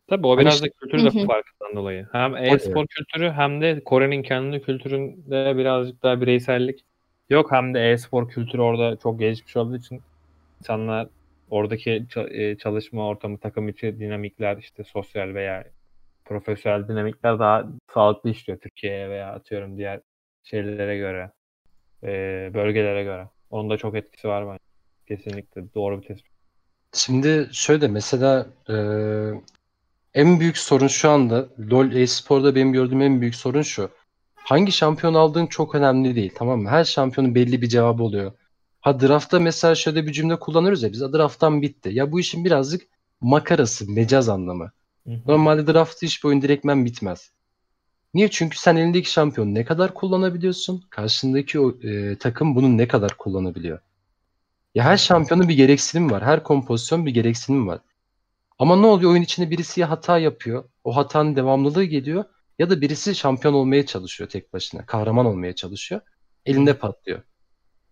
[0.08, 2.08] Tabii o Hani biraz işte- da kültür de farkından dolayı.
[2.12, 6.84] Hem e-spor kültürü hem de Kore'nin kendi kültüründe birazcık daha bireysellik
[7.30, 7.52] yok.
[7.52, 10.02] Hem de e-spor kültürü orada çok gelişmiş olduğu için
[10.60, 11.08] insanlar
[11.50, 15.64] oradaki e, çalışma ortamı, takım içi dinamikler, işte sosyal veya
[16.24, 20.00] profesyonel dinamikler daha sağlıklı işliyor Türkiye'ye veya atıyorum diğer
[20.44, 21.30] şeylere göre,
[22.06, 22.10] e,
[22.54, 23.28] bölgelere göre.
[23.50, 24.58] Onun da çok etkisi var bence.
[25.08, 26.32] Kesinlikle doğru bir tespit.
[26.94, 29.42] Şimdi şöyle mesela eee,
[30.14, 33.90] en büyük sorun şu anda LoL e-sporda benim gördüğüm en büyük sorun şu.
[34.34, 36.68] Hangi şampiyon aldığın çok önemli değil tamam mı?
[36.68, 38.32] Her şampiyonun belli bir cevabı oluyor.
[38.80, 41.90] Ha draftta mesela şöyle bir cümle kullanıyoruz ya biz drafttan bitti.
[41.92, 42.82] Ya bu işin birazcık
[43.20, 44.72] makarası, mecaz anlamı.
[45.06, 45.20] Hı hı.
[45.26, 47.32] Normalde draftı hiçbir oyun direktmen bitmez.
[48.16, 48.30] Niye?
[48.30, 50.84] Çünkü sen elindeki şampiyonu ne kadar kullanabiliyorsun?
[50.90, 53.78] Karşındaki o e, takım bunu ne kadar kullanabiliyor?
[54.74, 56.24] Ya her şampiyonun bir gereksinimi var.
[56.24, 57.80] Her kompozisyon bir gereksinimi var.
[58.58, 59.10] Ama ne oluyor?
[59.10, 60.64] Oyun içinde birisi ya hata yapıyor.
[60.84, 62.24] O hatanın devamlılığı geliyor.
[62.58, 64.86] Ya da birisi şampiyon olmaya çalışıyor tek başına.
[64.86, 66.00] Kahraman olmaya çalışıyor.
[66.46, 67.22] Elinde patlıyor.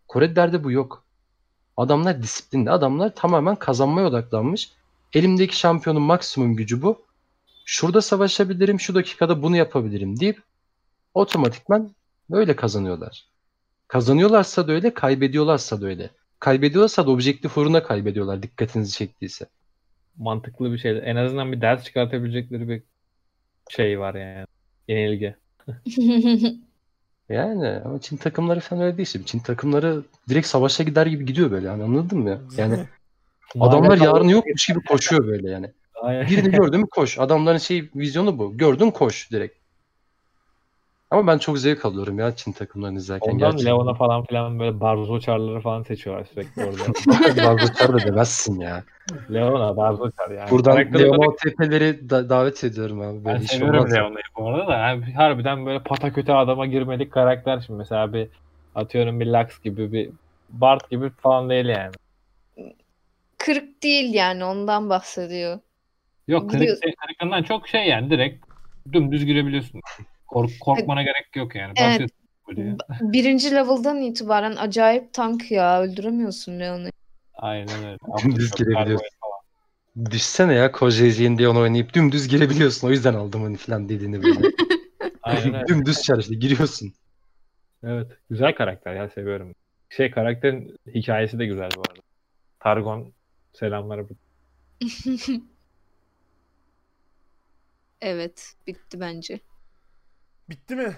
[0.08, 1.06] Korelilerde bu yok.
[1.76, 2.70] Adamlar disiplinli.
[2.70, 4.72] Adamlar tamamen kazanmaya odaklanmış.
[5.12, 7.03] Elimdeki şampiyonun maksimum gücü bu.
[7.64, 10.42] Şurada savaşabilirim, şu dakikada bunu yapabilirim deyip
[11.14, 11.94] otomatikman
[12.30, 13.26] öyle kazanıyorlar.
[13.88, 16.10] Kazanıyorlarsa da öyle, kaybediyorlarsa da öyle.
[16.38, 19.46] Kaybediyorlarsa da objektif uğruna kaybediyorlar dikkatinizi çektiyse.
[20.16, 21.00] mantıklı bir şey.
[21.04, 22.82] En azından bir ders çıkartabilecekleri bir
[23.68, 24.46] şey var yani.
[24.88, 25.36] Yenilgi.
[27.28, 29.08] Yani ama Çin takımları falan öyle değil.
[29.08, 32.40] Şimdi Çin takımları direkt savaşa gider gibi gidiyor böyle yani anladın mı?
[32.56, 32.84] Yani
[33.60, 34.28] adamlar olsun.
[34.28, 35.72] yokmuş gibi koşuyor böyle yani.
[36.04, 36.26] Aynen.
[36.26, 37.18] Birini gördün mü koş.
[37.18, 38.58] Adamların şey vizyonu bu.
[38.58, 39.58] Gördün koş direkt.
[41.10, 43.72] Ama ben çok zevk alıyorum ya Çin takımlarını izlerken Ondan gerçekten.
[43.72, 47.42] Leon'a falan filan böyle Barzo çarları falan seçiyorlar sürekli orada.
[47.44, 48.84] Bazı da demezsin ya.
[49.32, 50.50] Leon'a Barzo çar yani.
[50.50, 53.24] Buradan Karakter Leon olarak OTP'leri da- davet ediyorum abi.
[53.24, 53.92] Böyle ben seviyorum olmaz.
[53.92, 54.78] Leon'u bu arada da.
[54.78, 57.78] Yani harbiden böyle pataköte adama girmedik karakter şimdi.
[57.78, 58.28] Mesela bir
[58.74, 60.10] atıyorum bir Lux gibi bir
[60.50, 61.92] Bart gibi falan değil yani.
[63.38, 65.58] Kırık değil yani ondan bahsediyor.
[66.28, 66.94] Yok kırık, Biliyorsun.
[67.06, 68.46] kırıkından çok şey yani direkt
[68.92, 69.80] dümdüz girebiliyorsun.
[70.26, 71.72] Kork, korkmana gerek yok yani.
[71.76, 72.10] Evet.
[73.00, 75.82] Birinci level'dan itibaren acayip tank ya.
[75.82, 76.88] Öldüremiyorsun Leon'u.
[77.34, 77.98] Aynen öyle.
[78.24, 79.08] Dümdüz girebiliyorsun.
[80.10, 82.88] Düşsene ya Kojezi'nin diye onu oynayıp dümdüz girebiliyorsun.
[82.88, 84.50] O yüzden aldım hani falan dediğini böyle.
[85.22, 85.66] Aynen öyle.
[85.66, 86.92] dümdüz çar işte giriyorsun.
[87.84, 88.12] Evet.
[88.30, 89.54] Güzel karakter ya seviyorum.
[89.90, 92.00] Şey karakterin hikayesi de güzel bu arada.
[92.60, 93.12] Targon
[93.52, 94.06] selamlar.
[98.04, 98.54] Evet.
[98.66, 99.40] Bitti bence.
[100.48, 100.96] Bitti mi?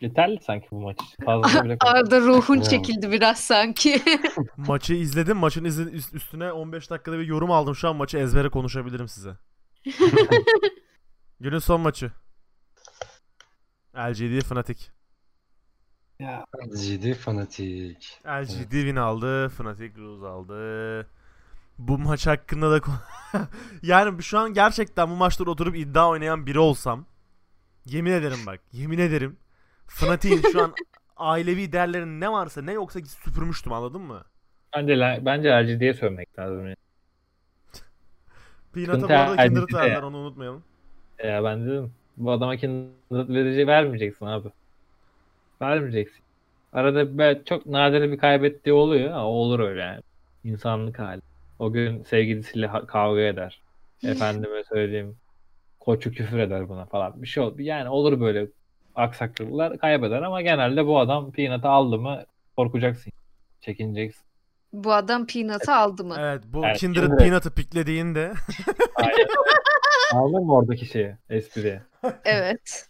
[0.00, 0.98] Yeterli sanki bu maç.
[1.24, 1.76] Fazla bile.
[1.80, 4.02] Arda ruhun çekildi biraz sanki.
[4.56, 5.36] Maçı izledim.
[5.36, 7.74] Maçın üst- üstüne 15 dakikada bir yorum aldım.
[7.76, 9.36] Şu an maçı ezbere konuşabilirim size.
[11.40, 12.12] Günün son maçı.
[13.96, 14.84] LGD Fnatic.
[16.18, 18.18] Ya, LGD fanatik.
[18.26, 19.48] LGD win aldı.
[19.48, 21.06] Fnatic lose aldı.
[21.88, 22.80] Bu maç hakkında da
[23.82, 27.06] yani şu an gerçekten bu maçta oturup iddia oynayan biri olsam
[27.84, 29.36] yemin ederim bak yemin ederim
[29.86, 30.74] Fnatic'in şu an
[31.16, 34.24] ailevi değerlerin ne varsa ne yoksa süpürmüştüm anladın mı?
[34.76, 36.66] bence bence LGD'ye sövmek lazım.
[36.66, 36.76] Yani.
[38.74, 40.62] Peanut'a bu arada Kindred verdiler onu unutmayalım.
[41.24, 44.48] Ya ben dedim bu adama kindred verici vermeyeceksin abi.
[45.62, 46.22] Vermeyeceksin.
[46.72, 50.02] Arada böyle çok nadir bir kaybettiği oluyor ama olur öyle yani.
[50.44, 51.31] İnsanlık hali.
[51.62, 53.62] O gün sevgilisiyle kavga eder.
[54.04, 55.16] Efendime söyleyeyim.
[55.80, 57.22] Koçu küfür eder buna falan.
[57.22, 57.58] Bir şey olur.
[57.58, 58.46] Yani olur böyle
[58.94, 62.24] aksaklıklar kaybeder ama genelde bu adam Peanut'ı aldı mı
[62.56, 63.12] korkacaksın.
[63.60, 64.22] Çekineceksin.
[64.72, 66.16] Bu adam Peanut'ı aldı mı?
[66.18, 67.18] Evet bu Evet, Kindred Kindred.
[67.18, 68.32] Peanut'ı piklediğinde
[68.94, 69.26] Aynen.
[70.14, 71.16] Anladın mı oradaki şeyi?
[71.30, 71.80] Espriyi.
[72.24, 72.88] Evet.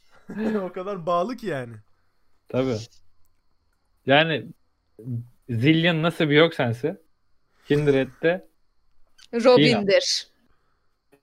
[0.62, 1.74] o kadar bağlı ki yani.
[2.48, 2.76] Tabii.
[4.06, 4.46] Yani
[5.48, 6.96] Zillion nasıl bir yok sensi?
[7.68, 8.51] Kindred'de
[9.34, 10.26] Robin'dir.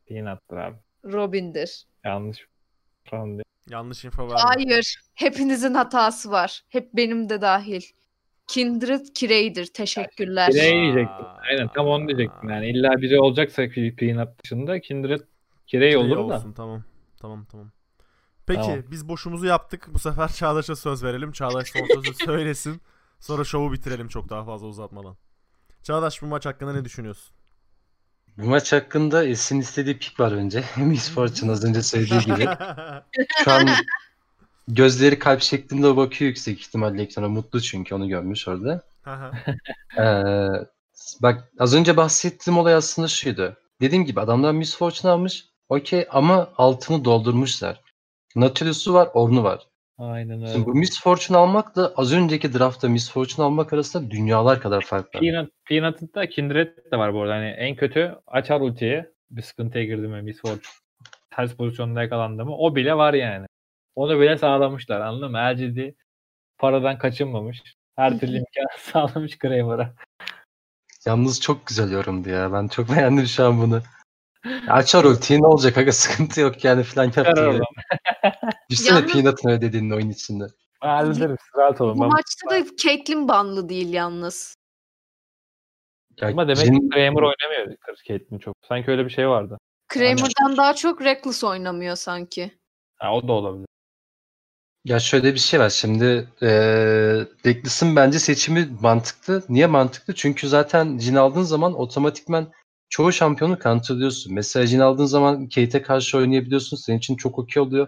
[0.08, 0.76] Peanut'tır abi.
[1.06, 1.86] Robin'dir.
[2.06, 2.48] Yanlış
[3.06, 3.44] falan diye.
[3.70, 4.38] Yanlış info verdim.
[4.44, 5.02] Hayır.
[5.16, 6.62] Hepinizin hatası var.
[6.70, 7.82] Hep benim de dahil.
[8.48, 9.66] Kindred Kirey'dir.
[9.66, 10.52] Teşekkürler.
[10.52, 11.26] Kirey diyecektim.
[11.50, 12.50] Aynen tam onu diyecektim.
[12.50, 15.20] Yani illa biri olacaksa Pe- Peanut dışında Kindred
[15.68, 16.22] Kirey Kirey olur da.
[16.36, 16.84] olsun, Tamam.
[17.22, 17.72] Tamam tamam.
[18.48, 18.84] Peki Tamam.
[18.92, 19.88] biz boşumuzu yaptık.
[19.94, 21.32] Bu sefer Çağdaş'a söz verelim.
[21.32, 22.82] Çağdaş son sözü söylesin.
[23.20, 25.18] Sonra şovu bitirelim çok daha fazla uzatmadan.
[25.84, 27.36] Çağdaş bu maç hakkında ne düşünüyorsun?
[28.40, 30.64] Bu maç hakkında Esin istediği pik var önce.
[30.78, 32.50] Miss Fortune az önce söylediği gibi.
[33.44, 33.70] Şu an
[34.68, 37.30] gözleri kalp şeklinde bakıyor yüksek ihtimalle ekrana.
[37.30, 38.84] Mutlu çünkü onu görmüş orada.
[39.98, 40.50] Ee,
[41.22, 43.56] bak az önce bahsettiğim olay aslında şuydu.
[43.82, 45.46] Dediğim gibi adamlar Miss Fortune almış.
[45.70, 47.82] Okey ama altını doldurmuşlar.
[48.36, 49.68] Nautilus'u var, Orn'u var.
[50.00, 50.54] Aynen öyle.
[50.54, 55.16] Şimdi bu Miss Fortune almakla az önceki draftta Miss Fortune almak arasında dünyalar kadar fark
[55.16, 55.22] var.
[55.22, 57.34] Peanut, Peanut'ta Kindred de var bu arada.
[57.34, 59.06] Hani en kötü açar ultiyi.
[59.32, 60.62] Bir sıkıntıya girdi mi Miss Fortune.
[61.36, 63.46] Ters pozisyonda yakalandı mı o bile var yani.
[63.96, 65.38] Onu bile sağlamışlar anladın mı?
[65.38, 65.94] LGD
[66.58, 67.64] paradan kaçınmamış.
[67.96, 69.94] Her türlü imkan sağlamış Kramer'a.
[71.06, 72.54] Yalnız çok güzel yorumdu ya.
[72.54, 73.82] Ben çok beğendim şu an bunu.
[74.68, 77.60] Açar ultiyi ne olacak aga sıkıntı yok yani falan yaptı.
[78.70, 80.44] Düşünsene Yalnız- Peanut'ın öyle dediğinin oyun içinde.
[81.06, 81.22] Siz
[81.58, 81.98] rahat olun.
[81.98, 84.56] Bu Ben- maçta da Caitlyn banlı değil yalnız.
[86.22, 87.78] Ya Ama demek Jin- ki Kramer oynamıyor
[88.08, 88.56] Caitlyn çok.
[88.68, 89.58] Sanki öyle bir şey vardı.
[89.88, 92.52] Kramer'dan daha çok Reckless oynamıyor sanki.
[92.96, 93.66] Ha, o da olabilir.
[94.86, 99.44] Ya şöyle bir şey var şimdi eee Reckless'ın bence seçimi mantıklı.
[99.50, 100.16] Niye mantıklı?
[100.16, 102.52] Çünkü zaten Jin aldığın zaman otomatikman
[102.90, 104.34] çoğu şampiyonu counterlıyorsun.
[104.34, 106.78] Mesela Jin aldığın zaman Kate'e karşı oynayabiliyorsun.
[106.78, 107.88] Senin için çok okey oluyor.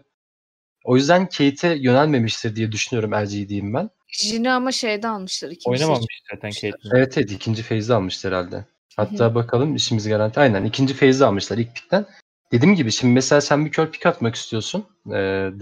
[0.83, 3.89] O yüzden Kate'e yönelmemiştir diye düşünüyorum LGD'yim ben.
[4.07, 6.91] Jin'i ama şeyde almışlar ikinci Oynamamış zaten Caitlyn.
[6.95, 8.65] Evet evet ikinci feyzi almışlar herhalde.
[8.97, 10.39] Hatta bakalım işimiz garanti.
[10.39, 12.05] Aynen ikinci feyzi almışlar ilk pikten.
[12.51, 15.13] Dediğim gibi şimdi mesela sen bir kör pik atmak istiyorsun eee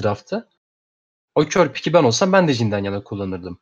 [0.03, 0.47] draftta.
[1.35, 3.59] O kör piki ben olsam ben de Jin'den yana kullanırdım.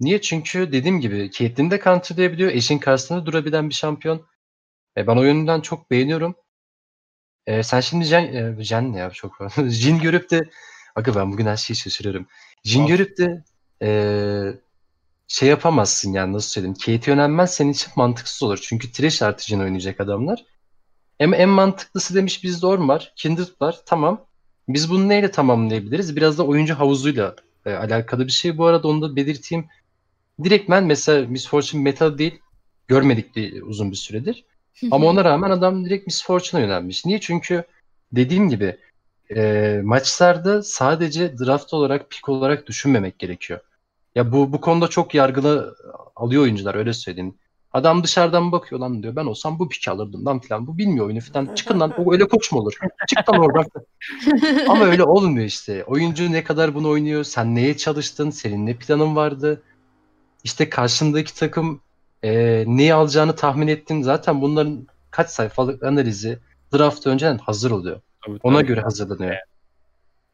[0.00, 0.20] Niye?
[0.20, 2.52] Çünkü dediğim gibi Caitlyn de counterlayabiliyor.
[2.52, 4.26] Eşin karşısında durabilen bir şampiyon.
[4.98, 6.34] E, ben o yönünden çok beğeniyorum.
[7.46, 9.38] E, sen şimdi Jen, e, Jen ne ya çok
[9.68, 10.50] Jin görüp de
[10.98, 12.26] Aga ben bugün her şeyi şaşırıyorum.
[12.64, 12.88] Jin Of.
[12.88, 13.44] görüp de
[13.82, 13.90] e,
[15.28, 16.74] şey yapamazsın yani nasıl söyleyeyim.
[16.74, 18.58] Kate'e yönelmen senin için mantıksız olur.
[18.62, 20.44] Çünkü Thresh artı Jin oynayacak adamlar.
[21.18, 23.12] Hem en mantıklısı demiş bizde Orm var.
[23.16, 23.80] Kindred var.
[23.86, 24.26] Tamam.
[24.68, 26.16] Biz bunu neyle tamamlayabiliriz?
[26.16, 27.36] Biraz da oyuncu havuzuyla
[27.66, 28.58] e, alakalı bir şey.
[28.58, 29.68] Bu arada onu da belirteyim.
[30.44, 32.40] Direktmen mesela Miss Fortune meta değil.
[32.88, 34.44] Görmedik de uzun bir süredir.
[34.90, 37.06] Ama ona rağmen adam direkt Miss Fortune'a yönelmiş.
[37.06, 37.20] Niye?
[37.20, 37.64] Çünkü
[38.12, 38.76] dediğim gibi
[39.36, 43.60] e, maçlarda sadece draft olarak, pick olarak düşünmemek gerekiyor.
[44.14, 45.76] Ya bu bu konuda çok yargılı
[46.16, 47.34] alıyor oyuncular öyle söyleyeyim.
[47.72, 50.66] Adam dışarıdan bakıyor lan diyor ben olsam bu piki alırdım lan filan.
[50.66, 51.54] Bu bilmiyor oyunu filan.
[51.54, 52.78] Çıkın lan o öyle koç mu olur?
[53.08, 53.64] Çık lan oradan.
[54.68, 55.84] Ama öyle olmuyor işte.
[55.84, 57.24] Oyuncu ne kadar bunu oynuyor?
[57.24, 58.30] Sen neye çalıştın?
[58.30, 59.62] Senin ne planın vardı?
[60.44, 61.80] İşte karşındaki takım
[62.22, 64.02] e, neyi alacağını tahmin ettin.
[64.02, 66.38] Zaten bunların kaç sayfalık analizi
[66.74, 68.00] draft önceden hazır oluyor.
[68.26, 68.66] Tabii, Ona tabii.
[68.66, 69.34] göre hazırlanıyor.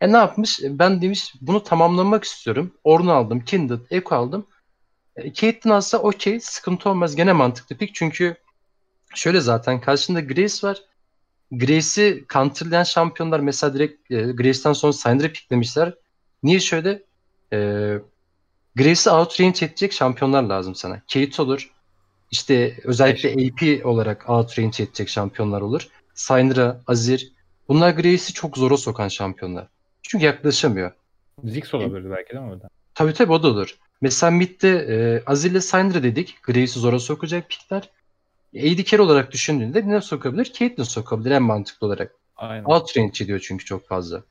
[0.00, 0.60] E ne yapmış?
[0.62, 2.74] E, Ben demiş bunu tamamlamak istiyorum.
[2.84, 4.46] Orn'u aldım, Kindred, Echo aldım.
[5.16, 7.16] E, Caitlyn alsa okey, sıkıntı olmaz.
[7.16, 8.36] Gene mantıklı pick çünkü
[9.14, 10.78] şöyle zaten karşında Grace var.
[11.50, 15.94] Grace'i counterlayan şampiyonlar mesela direkt e, Grace'den sonra Syndra'yı picklemişler.
[16.42, 17.02] Niye şöyle?
[17.52, 17.58] E,
[18.76, 21.02] Grace'i outrange edecek şampiyonlar lazım sana.
[21.12, 21.73] Kate olur.
[22.30, 25.88] İşte özellikle AP olarak outrange edecek şampiyonlar olur.
[26.14, 27.32] Syndra, Azir.
[27.68, 29.68] Bunlar Grace'i çok zora sokan şampiyonlar.
[30.02, 30.92] Çünkü yaklaşamıyor.
[31.44, 32.68] Ziggs olabilir belki değil mi orada?
[32.94, 33.78] Tabii tabii o da olur.
[34.00, 36.42] Mesela midde e, Azir ile Syndra dedik.
[36.42, 37.90] Grace'i zora sokacak pikler.
[38.56, 40.52] AD carry olarak düşündüğünde ne sokabilir?
[40.52, 42.14] Caitlyn sokabilir en mantıklı olarak.
[42.36, 42.64] Aynen.
[42.64, 44.22] Outrange ediyor çünkü çok fazla.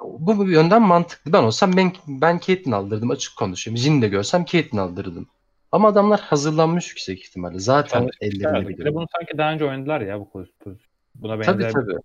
[0.00, 1.32] Bu bir yönden mantıklı.
[1.32, 3.76] Ben olsam ben, ben Caitlyn aldırdım açık konuşayım.
[3.76, 5.28] Jin de görsem Caitlyn aldırdım.
[5.76, 7.58] Ama adamlar hazırlanmış yüksek ihtimalle.
[7.58, 8.94] Zaten Bir de biliyor.
[8.94, 10.78] bunu sanki daha önce oynadılar ya bu pozisyon.
[11.14, 11.96] Buna Tabii benzer tabii.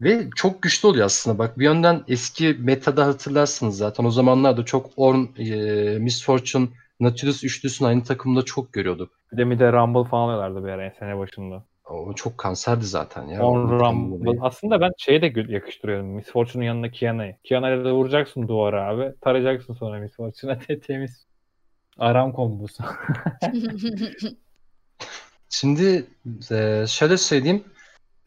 [0.00, 1.38] Ve çok güçlü oluyor aslında.
[1.38, 4.04] Bak bir yönden eski metada hatırlarsınız zaten.
[4.04, 6.68] O zamanlarda çok Orn, e, Miss Fortune,
[7.00, 9.10] Nautilus üçlüsünü aynı takımda çok görüyorduk.
[9.32, 11.64] bir de bir de Rumble falan alıyorlardı bir ara sene başında.
[11.90, 13.46] O çok kanserdi zaten ya.
[13.46, 14.38] On O Rumble.
[14.40, 16.06] Aslında ben şeye de yakıştırıyorum.
[16.06, 17.36] Miss Fortune'un yanına Kiana'yı.
[17.44, 19.14] Kiana'yla da vuracaksın duvara abi.
[19.20, 21.31] Tarayacaksın sonra Miss Fortune'a te- temiz.
[21.98, 22.84] Aram kombosu.
[25.48, 26.06] Şimdi
[26.50, 27.64] e, şöyle söyleyeyim.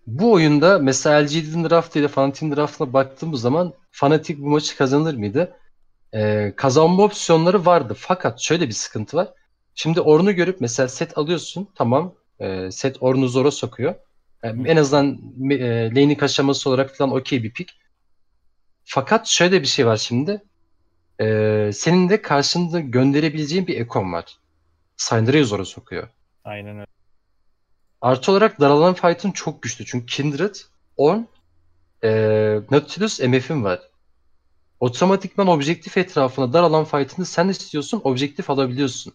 [0.07, 5.57] Bu oyunda mesela LGD'nin draft ile Fnatic'in draftına baktığımız zaman Fnatic bu maçı kazanır mıydı?
[6.13, 7.95] E, kazanma opsiyonları vardı.
[7.97, 9.33] Fakat şöyle bir sıkıntı var.
[9.75, 11.67] Şimdi Ornn'u görüp mesela set alıyorsun.
[11.75, 12.15] Tamam.
[12.39, 13.95] E, set Ornn'u zora sokuyor.
[14.43, 15.19] E, en azından
[15.51, 17.73] e, laning aşaması olarak falan okey bir pick.
[18.83, 20.41] Fakat şöyle bir şey var şimdi.
[21.21, 24.37] E, senin de karşında gönderebileceğin bir ekon var.
[24.97, 26.09] Syndra'yı zora sokuyor.
[26.43, 26.87] Aynen öyle.
[28.01, 29.85] Artı olarak daralan fight'ın çok güçlü.
[29.85, 30.55] Çünkü Kindred,
[30.97, 31.27] Ornn,
[32.03, 33.79] Ee, Nautilus MF'in var.
[34.79, 39.13] Otomatikman objektif etrafına dar alan fight'ını sen istiyorsun, objektif alabiliyorsun.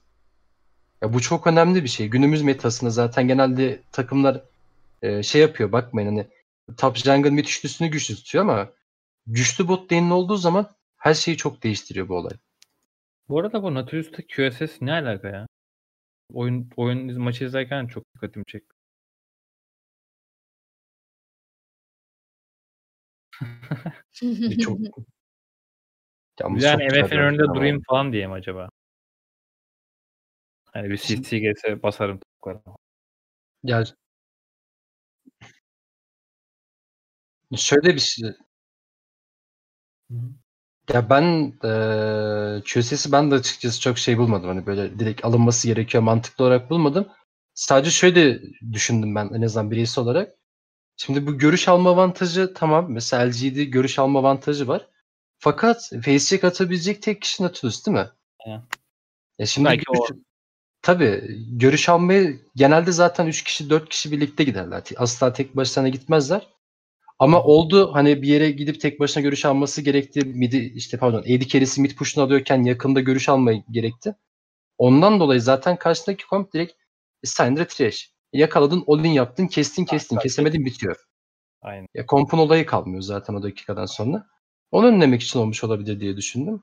[1.03, 2.09] Ya bu çok önemli bir şey.
[2.09, 4.41] Günümüz metasında zaten genelde takımlar
[5.03, 6.27] e, şey yapıyor bakmayın hani
[6.77, 8.69] top jungle mid üçlüsünü güçlü tutuyor ama
[9.27, 10.71] güçlü bot lane'in olduğu zaman
[11.01, 12.33] her şeyi çok değiştiriyor bu olay.
[13.29, 15.47] Bu arada bu Nautilus'ta QSS ne alaka ya?
[16.33, 18.75] Oyun oyun maçı izlerken çok dikkatimi çekti.
[24.23, 24.79] Bir çok
[26.41, 27.55] Yalnız yani bir önünde ama.
[27.55, 28.69] durayım falan diye mi acaba?
[30.65, 32.77] Hani bir CC gelse basarım topuklarına.
[33.63, 33.85] Ya
[37.57, 38.33] şöyle bir şey.
[40.95, 44.49] Ya ben eee QSS'i ben de açıkçası çok şey bulmadım.
[44.49, 47.09] Hani böyle direkt alınması gerekiyor mantıklı olarak bulmadım.
[47.55, 48.41] Sadece şöyle
[48.73, 50.35] düşündüm ben en azından bireysel olarak.
[50.97, 52.93] Şimdi bu görüş alma avantajı tamam.
[52.93, 54.89] Mesela LG'de görüş alma avantajı var.
[55.39, 58.09] Fakat face check atabilecek tek kişi Nautilus değil mi?
[58.47, 58.61] Evet.
[59.39, 60.23] Ya şimdi Belki görüş,
[60.83, 61.25] tabii
[61.59, 64.83] görüş almayı genelde zaten 3 kişi 4 kişi birlikte giderler.
[64.97, 66.49] Asla tek başına gitmezler.
[67.21, 70.25] Ama oldu hani bir yere gidip tek başına görüş alması gerekti.
[70.25, 74.15] Midi işte pardon AD carry'si mid push'unu alıyorken yakında görüş almayı gerekti.
[74.79, 76.73] Ondan dolayı zaten karşısındaki komp direkt
[77.25, 78.13] Syndra trash.
[78.33, 80.23] Yakaladın, all-in yaptın, kestin, kestin, tabii.
[80.23, 80.97] kesemedin bitiyor.
[81.63, 81.87] Aynen.
[81.95, 84.27] Ya kompun olayı kalmıyor zaten o dakikadan sonra.
[84.71, 86.63] Onu önlemek için olmuş olabilir diye düşündüm.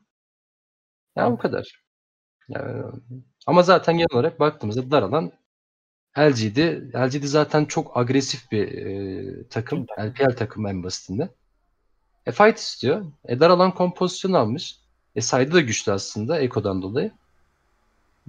[1.15, 1.83] Ya bu kadar.
[2.49, 2.83] Yani,
[3.47, 5.31] ama zaten genel olarak baktığımızda dar alan
[6.17, 6.81] LG'de.
[6.95, 9.85] LGD zaten çok agresif bir e, takım.
[9.85, 10.05] Takım.
[10.05, 11.29] LPL takımı en basitinde.
[12.25, 13.05] E, fight istiyor.
[13.25, 14.75] E, dar alan kompozisyon almış.
[15.15, 17.11] E, saydı da güçlü aslında Eko'dan dolayı.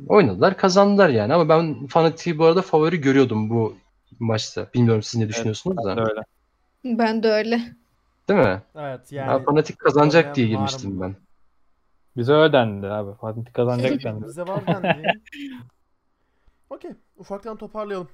[0.09, 1.35] Oynadılar, kazandılar yani.
[1.35, 3.77] Ama ben Fnatic'i bu arada favori görüyordum bu
[4.19, 4.67] maçta.
[4.75, 5.97] Bilmiyorum siz ne düşünüyorsunuz Ben da.
[5.97, 6.21] de öyle.
[6.85, 7.61] Ben de öyle.
[8.29, 8.63] Değil mi?
[8.77, 9.45] Evet ben yani.
[9.45, 11.17] Fnatic kazanacak diye girmiştim ben.
[12.17, 13.17] Bize öyle dendi abi.
[13.21, 14.25] Fatih kazanacak dendi.
[14.29, 15.21] Bize var dendi.
[16.71, 16.91] Okey.
[17.17, 18.09] Ufaktan toparlayalım.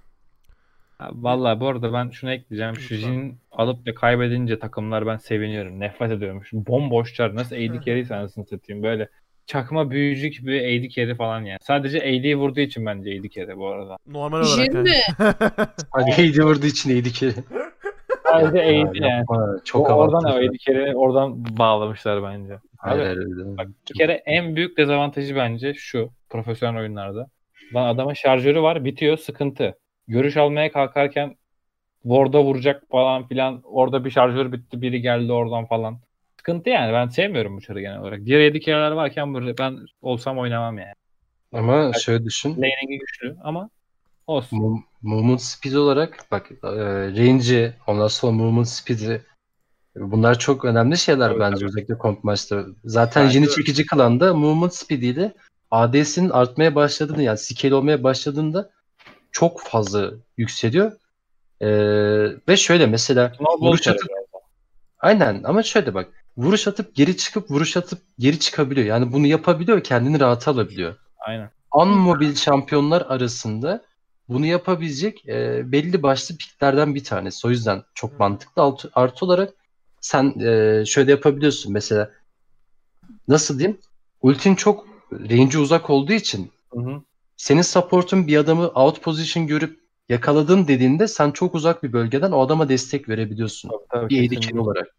[1.01, 2.77] Abi Vallahi bu arada ben şunu ekleyeceğim.
[2.77, 2.95] Şu.
[2.95, 5.81] Jin alıp da kaybedince takımlar ben seviniyorum.
[5.81, 6.45] Nefret ediyorum.
[6.45, 8.83] Şu bomboş çar nasıl AD carry sensin satayım.
[8.83, 9.09] Böyle
[9.47, 11.59] çakma büyücü gibi AD carry falan yani.
[11.63, 13.97] Sadece AD'yi vurduğu için bence AD carry bu arada.
[14.07, 14.67] Normal olarak.
[14.67, 14.83] Jin yani.
[14.83, 14.97] mi?
[15.91, 17.33] Hadi Heidi vurduğu için Heidi ki.
[18.23, 19.07] Sadece AD yani.
[19.07, 20.25] yapma, Çok O- oradan.
[20.25, 22.59] AD carry oradan bağlamışlar bence.
[22.79, 23.59] Hayır, Abi, hayır, öyle.
[23.59, 27.27] Bak bir kere en büyük dezavantajı bence şu profesyonel oyunlarda.
[27.75, 29.79] Lan adamın şarjörü var bitiyor sıkıntı.
[30.09, 31.37] Görüş almaya kalkarken
[32.03, 33.61] Ward'a vuracak falan filan.
[33.65, 35.99] Orada bir şarjör bitti biri geldi oradan falan.
[36.37, 38.25] Sıkıntı yani ben sevmiyorum bu çarı genel olarak.
[38.25, 40.95] Diğer yedi kereler varken burada ben olsam oynamam yani.
[41.53, 42.51] Ama şöyle düşün.
[42.51, 43.71] Laning'i güçlü ama
[44.27, 44.57] olsun.
[44.57, 46.69] Mo- Movement speed olarak bak e,
[47.09, 49.23] range'i ondan sonra movement speed'i
[49.97, 51.67] bunlar çok önemli şeyler Tabii, bence tabii.
[51.67, 52.65] özellikle comp maçta.
[52.85, 53.49] Zaten öyle.
[53.49, 55.33] çekici kılan da movement speed'iyle
[55.75, 58.71] ADS'nin artmaya başladığında yani scale olmaya başladığında
[59.33, 60.93] çok fazla yükseliyor.
[61.61, 61.69] Ee,
[62.49, 64.11] ve şöyle mesela Snowball vuruş atıp
[64.99, 68.87] aynen ama şöyle bak vuruş atıp geri çıkıp vuruş atıp geri çıkabiliyor.
[68.87, 70.97] Yani bunu yapabiliyor kendini rahat alabiliyor.
[71.19, 71.51] Aynen.
[71.75, 73.85] Unmobil şampiyonlar arasında
[74.29, 77.47] bunu yapabilecek e, belli başlı piklerden bir tanesi.
[77.47, 78.17] O yüzden çok Hı.
[78.19, 78.63] mantıklı.
[78.63, 79.55] Artı, artı olarak
[80.01, 81.73] sen e, şöyle yapabiliyorsun.
[81.73, 82.11] Mesela
[83.29, 83.81] nasıl diyeyim?
[84.23, 87.03] Ultin çok range'i uzak olduğu için Hı hı.
[87.37, 92.41] senin support'un bir adamı out position görüp yakaladın dediğinde sen çok uzak bir bölgeden o
[92.41, 93.69] adama destek verebiliyorsun.
[93.69, 94.97] Tabii, tabii, Bir olarak.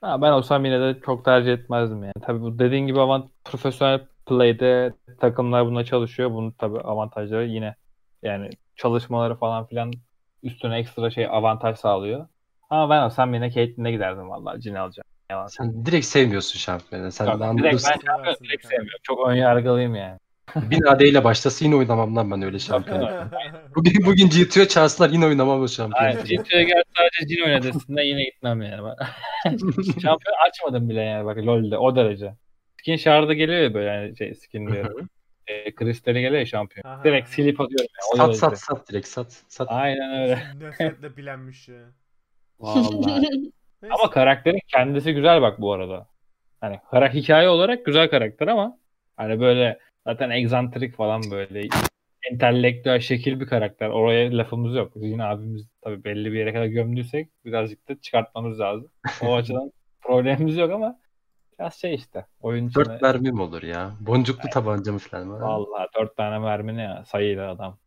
[0.00, 2.12] Ha, ben olsam yine de çok tercih etmezdim yani.
[2.22, 6.30] Tabii bu dediğin gibi avant profesyonel play'de takımlar buna çalışıyor.
[6.30, 7.74] Bunun tabii avantajları yine
[8.22, 9.92] yani çalışmaları falan filan
[10.42, 12.28] üstüne ekstra şey avantaj sağlıyor.
[12.70, 15.09] Ama ben olsam yine Caitlyn'e giderdim vallahi Jin alacağım.
[15.30, 15.46] Yalan.
[15.46, 17.12] Sen direkt sevmiyorsun şampiyonu.
[17.12, 19.00] Sen Yok, ben direkt ben şampiyon direkt sevmiyorum.
[19.02, 20.18] Çok ön yargılıyım yani.
[20.70, 23.30] Bin AD ile başlasa yine oynamam lan ben öyle şampiyon.
[23.76, 26.08] Bugün bugün GTO çağırsınlar yine oynamam o şampiyon.
[26.08, 26.24] Aynen.
[26.24, 28.82] Jin'e gel sadece Jin oyna desinler yine gitmem yani.
[28.84, 29.56] Ben-
[30.02, 32.34] Şampiyon açmadım bile yani bak LoL'de o derece.
[32.80, 35.08] Skin shard'a geliyor ya böyle yani şey skin diyorum.
[35.46, 36.84] e, kristali geliyor ya şampiyon.
[36.86, 38.08] Aha, Direkt silip atıyorum yani.
[38.14, 38.38] O Sat derece.
[38.38, 39.42] sat sat direkt sat.
[39.48, 39.68] sat.
[39.70, 40.42] Aynen öyle.
[40.58, 41.82] Nefretle bilenmiş ya.
[42.60, 43.52] Vallahi.
[43.82, 43.94] Neyse.
[43.94, 46.06] ama karakterin kendisi güzel bak bu arada.
[46.60, 48.78] Hani kara hikaye olarak güzel karakter ama
[49.16, 51.68] hani böyle zaten egzantrik falan böyle
[52.30, 53.88] entelektüel şekil bir karakter.
[53.88, 54.92] Oraya lafımız yok.
[54.96, 58.90] Yine abimiz tabii belli bir yere kadar gömdüysek birazcık da çıkartmamız lazım.
[59.22, 60.98] O açıdan problemimiz yok ama
[61.58, 62.26] biraz şey işte.
[62.40, 63.90] Oyun içinde Dört mermi mi olur ya?
[64.00, 65.40] Boncuklu tabanca mı falan var?
[65.40, 67.78] vallahi dört tane mermi ne ya sayıyla adam.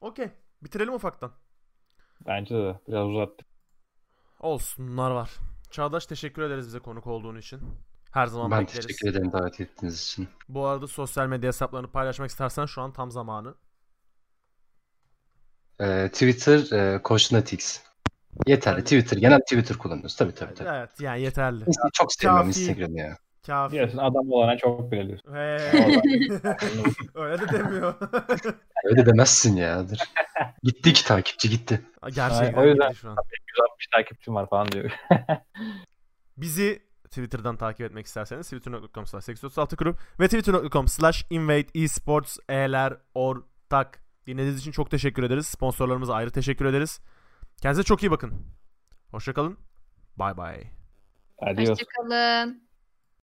[0.00, 0.28] Okey.
[0.62, 1.32] Bitirelim ufaktan.
[2.26, 3.46] Bence de biraz uzattık.
[4.40, 5.30] Olsun bunlar var.
[5.70, 7.60] Çağdaş teşekkür ederiz bize konuk olduğun için.
[8.12, 8.86] Her zaman Ben bekleriz.
[8.86, 10.28] teşekkür ederim davet ettiğiniz için.
[10.48, 13.54] Bu arada sosyal medya hesaplarını paylaşmak istersen şu an tam zamanı.
[15.80, 17.82] Ee, Twitter, e, Koşnatix.
[18.46, 18.82] Yeterli.
[18.82, 19.16] Twitter.
[19.16, 20.16] Genel Twitter kullanıyoruz.
[20.16, 20.68] Tabii tabii tabii.
[20.68, 21.64] Evet yani yeterli.
[21.64, 22.48] Insta- Çok Kafi.
[22.48, 23.16] Instagram'ı ya.
[23.46, 23.72] Kafi.
[23.72, 24.92] Biliyorsun adam olana çok.
[24.92, 25.08] Hey.
[27.14, 27.94] Öyle de demiyor.
[28.84, 29.88] Öyle demezsin ya.
[29.88, 29.96] Dur.
[30.62, 31.80] gitti ki takipçi gitti.
[32.14, 33.16] Gerçekten o yüzden- gitti şu an.
[33.48, 34.90] 160 takipçim var falan diyor.
[36.36, 42.96] Bizi Twitter'dan takip etmek isterseniz twitter.com slash 836 grup ve twitter.com slash invade esports eğer
[43.14, 44.06] ortak.
[44.26, 45.46] Dinlediğiniz için çok teşekkür ederiz.
[45.46, 47.00] Sponsorlarımıza ayrı teşekkür ederiz.
[47.62, 48.46] Kendinize çok iyi bakın.
[49.10, 49.58] Hoşçakalın.
[50.18, 50.70] Bye bye.
[51.38, 51.70] Adios.
[51.70, 52.65] Hoşçakalın.